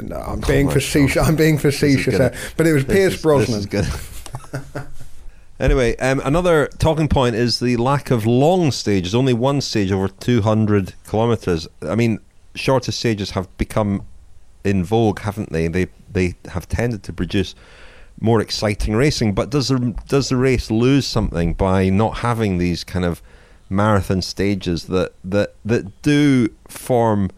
[0.00, 2.14] no, I'm, oh being facetious, I'm being facetious.
[2.14, 3.66] I'm being facetious, but it was Pierce Brosnan.
[5.60, 9.14] anyway, um, another talking point is the lack of long stages.
[9.14, 11.68] Only one stage over 200 kilometres.
[11.82, 12.20] I mean,
[12.54, 14.06] shorter stages have become
[14.64, 15.68] in vogue, haven't they?
[15.68, 17.54] They they have tended to produce
[18.20, 19.34] more exciting racing.
[19.34, 23.22] But does the does the race lose something by not having these kind of
[23.70, 27.30] marathon stages that that that do form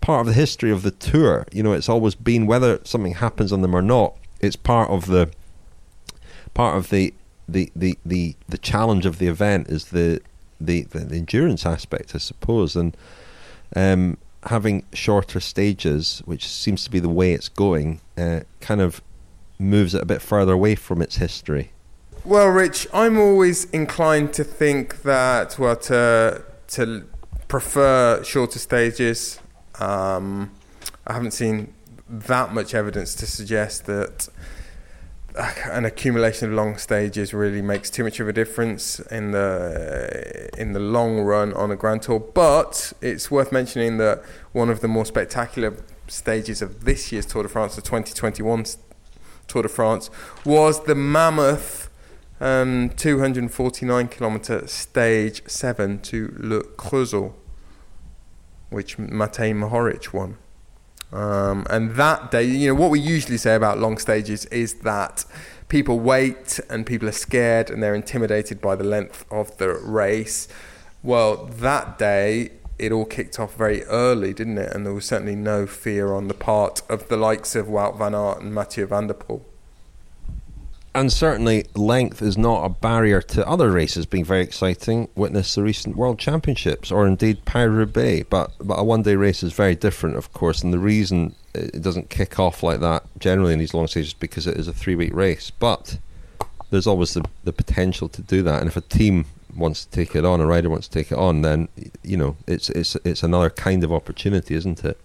[0.00, 1.46] part of the history of the tour?
[1.52, 4.16] You know, it's always been whether something happens on them or not.
[4.40, 5.30] It's part of the
[6.54, 7.12] part of the
[7.48, 10.20] the, the, the, the challenge of the event is the,
[10.60, 12.96] the, the endurance aspect, I suppose, and
[13.76, 19.02] um, having shorter stages, which seems to be the way it's going, uh, kind of
[19.58, 21.70] moves it a bit further away from its history.
[22.24, 27.04] Well, Rich, I'm always inclined to think that well to to
[27.48, 29.38] prefer shorter stages.
[29.78, 30.50] Um,
[31.06, 31.74] I haven't seen
[32.08, 34.28] that much evidence to suggest that
[35.64, 40.72] an accumulation of long stages really makes too much of a difference in the in
[40.72, 42.20] the long run on a grand tour.
[42.20, 44.22] But it's worth mentioning that
[44.52, 45.76] one of the more spectacular
[46.06, 48.64] stages of this year's Tour de France, the 2021
[49.48, 50.10] Tour de France,
[50.44, 51.90] was the mammoth
[52.40, 57.32] um, 249 kilometer stage 7 to Le Creusot,
[58.70, 60.36] which Matej Mohoric won.
[61.14, 65.24] Um, and that day, you know, what we usually say about long stages is that
[65.68, 70.48] people wait and people are scared and they're intimidated by the length of the race.
[71.04, 74.74] Well, that day, it all kicked off very early, didn't it?
[74.74, 78.14] And there was certainly no fear on the part of the likes of Wout van
[78.14, 79.42] Aert and Mathieu van der Poel.
[80.96, 85.08] And certainly, length is not a barrier to other races being very exciting.
[85.16, 88.28] Witness the recent World Championships, or indeed Paris Roubaix.
[88.30, 90.62] But but a one-day race is very different, of course.
[90.62, 94.14] And the reason it doesn't kick off like that generally in these long stages is
[94.14, 95.50] because it is a three-week race.
[95.50, 95.98] But
[96.70, 98.60] there's always the the potential to do that.
[98.60, 99.26] And if a team
[99.56, 101.68] wants to take it on, a rider wants to take it on, then
[102.04, 104.96] you know it's it's it's another kind of opportunity, isn't it?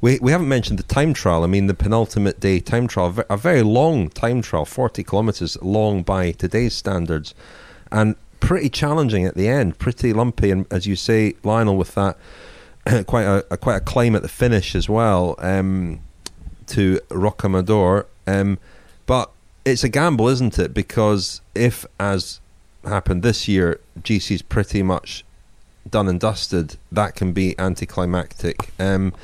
[0.00, 1.42] We we haven't mentioned the time trial.
[1.42, 6.02] I mean, the penultimate day time trial, a very long time trial, forty kilometers long
[6.02, 7.34] by today's standards,
[7.90, 12.16] and pretty challenging at the end, pretty lumpy, and as you say, Lionel, with that
[13.06, 16.00] quite a, a, quite a climb at the finish as well um,
[16.66, 18.06] to Rocamadour.
[18.26, 18.58] Um,
[19.06, 19.30] but
[19.64, 20.74] it's a gamble, isn't it?
[20.74, 22.40] Because if, as
[22.84, 25.24] happened this year, GC's pretty much
[25.88, 28.70] done and dusted, that can be anticlimactic.
[28.78, 29.14] Um,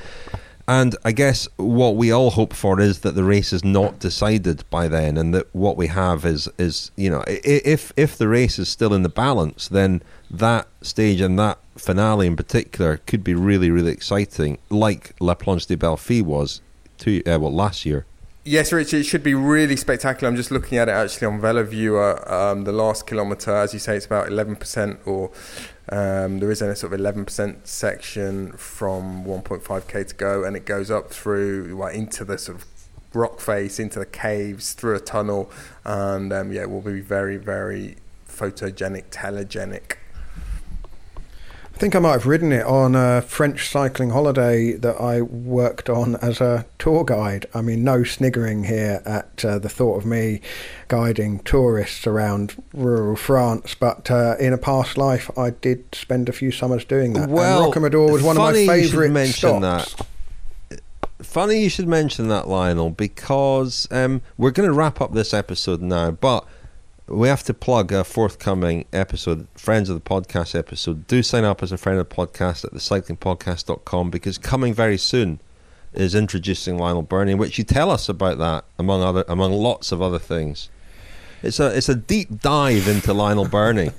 [0.67, 4.65] and I guess what we all hope for is that the race is not decided
[4.71, 8.59] by then, and that what we have is is you know if if the race
[8.59, 13.35] is still in the balance, then that stage and that finale in particular could be
[13.35, 16.61] really really exciting, like La Planche de Filles was
[16.97, 18.07] two uh, well last year.
[18.47, 20.29] Yes, Richard, it should be really spectacular.
[20.29, 22.31] I'm just looking at it actually on VeloViewer.
[22.31, 25.31] Um, the last kilometre, as you say, it's about 11% or
[25.89, 30.91] um, there is a sort of 11% section from 1.5k to go, and it goes
[30.91, 32.67] up through well, into the sort of
[33.15, 35.51] rock face, into the caves, through a tunnel,
[35.85, 37.97] and um, yeah, it will be very, very
[38.29, 39.97] photogenic, telegenic.
[41.75, 45.91] I think I might have ridden it on a French cycling holiday that I worked
[45.91, 47.47] on as a tour guide.
[47.53, 50.41] I mean, no sniggering here at uh, the thought of me
[50.87, 56.33] guiding tourists around rural France, but uh, in a past life, I did spend a
[56.33, 57.29] few summers doing that.
[57.29, 59.97] Well, and Rocamadour was one of my favourite stops.
[59.97, 60.07] That.
[61.23, 65.83] Funny you should mention that, Lionel, because um, we're going to wrap up this episode
[65.83, 66.47] now, but
[67.07, 71.07] we have to plug a forthcoming episode, Friends of the Podcast episode.
[71.07, 75.41] Do sign up as a friend of the podcast at thecyclingpodcast.com because coming very soon
[75.93, 80.01] is introducing Lionel Birnie, which you tell us about that among other among lots of
[80.01, 80.71] other things.
[81.43, 83.91] It's a it's a deep dive into Lionel Birnie.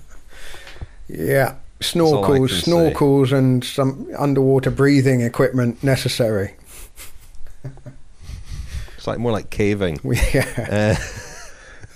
[1.07, 3.37] yeah, snorkels, snorkels, say.
[3.37, 6.55] and some underwater breathing equipment necessary.
[8.97, 9.99] it's like more like caving.
[10.33, 10.97] Yeah.
[10.97, 11.24] Uh,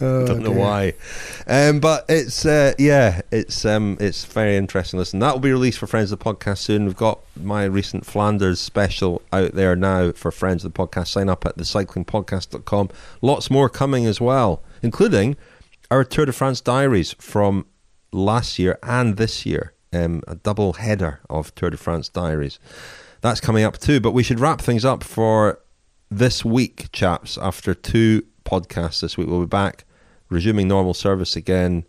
[0.01, 0.59] Oh, Don't know dear.
[0.59, 0.93] why,
[1.47, 4.97] um, but it's uh, yeah, it's um, it's very interesting.
[4.99, 6.85] Listen, that will be released for friends of the podcast soon.
[6.85, 11.07] We've got my recent Flanders special out there now for friends of the podcast.
[11.07, 12.89] Sign up at thecyclingpodcast.com.
[13.21, 15.35] Lots more coming as well, including
[15.91, 17.65] our Tour de France diaries from
[18.11, 19.73] last year and this year.
[19.91, 22.59] Um, a double header of Tour de France diaries.
[23.21, 23.99] That's coming up too.
[23.99, 25.59] But we should wrap things up for
[26.09, 27.37] this week, chaps.
[27.37, 29.83] After two podcasts this week, we'll be back
[30.29, 31.85] resuming normal service again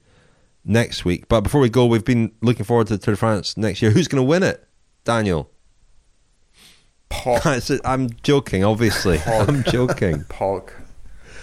[0.64, 1.28] next week.
[1.28, 3.91] But before we go, we've been looking forward to the Tour de France next year.
[3.91, 4.66] Who's going to win it?
[5.05, 5.51] Daniel.
[7.11, 7.80] Pog.
[7.84, 9.18] I'm joking, obviously.
[9.18, 9.49] Pog.
[9.49, 10.20] I'm joking.
[10.28, 10.70] Pog.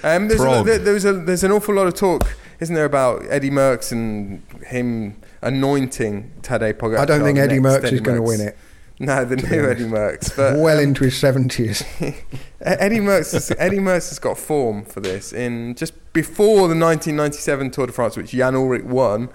[0.03, 3.23] Um, there's, a, there, there's, a, there's an awful lot of talk, isn't there, about
[3.29, 6.99] Eddie Merckx and him anointing Tadej Pogacar.
[6.99, 8.57] I don't think Eddie Merckx is going to win it.
[8.99, 11.83] No, the new Eddie Merckx, but well um, into his seventies.
[12.61, 15.31] Eddie Merckx, has, Eddie Merckx has got form for this.
[15.31, 19.29] In just before the 1997 Tour de France, which Jan Ullrich won,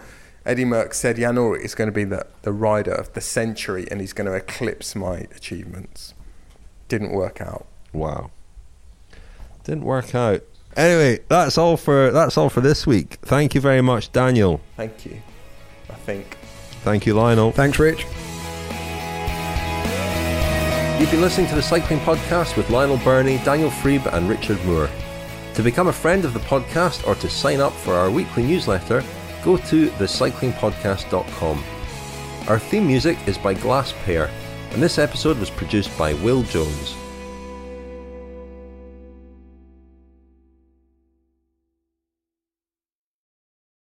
[0.44, 3.86] Eddie Merckx said Jan Ullrich is going to be the, the rider of the century,
[3.88, 6.14] and he's going to eclipse my achievements.
[6.88, 7.66] Didn't work out.
[7.92, 8.32] Wow,
[9.62, 10.42] didn't work out.
[10.76, 13.18] Anyway, that's all for that's all for this week.
[13.22, 14.60] Thank you very much, Daniel.
[14.76, 15.22] Thank you.
[15.88, 16.36] I think.
[16.82, 17.52] Thank you, Lionel.
[17.52, 18.04] Thanks, Rich.
[21.02, 24.88] You've been listening to the Cycling Podcast with Lionel Birnie, Daniel Friebe, and Richard Moore.
[25.54, 29.02] To become a friend of the podcast or to sign up for our weekly newsletter,
[29.42, 31.64] go to thecyclingpodcast.com.
[32.46, 34.30] Our theme music is by Glass Pair,
[34.70, 36.94] and this episode was produced by Will Jones.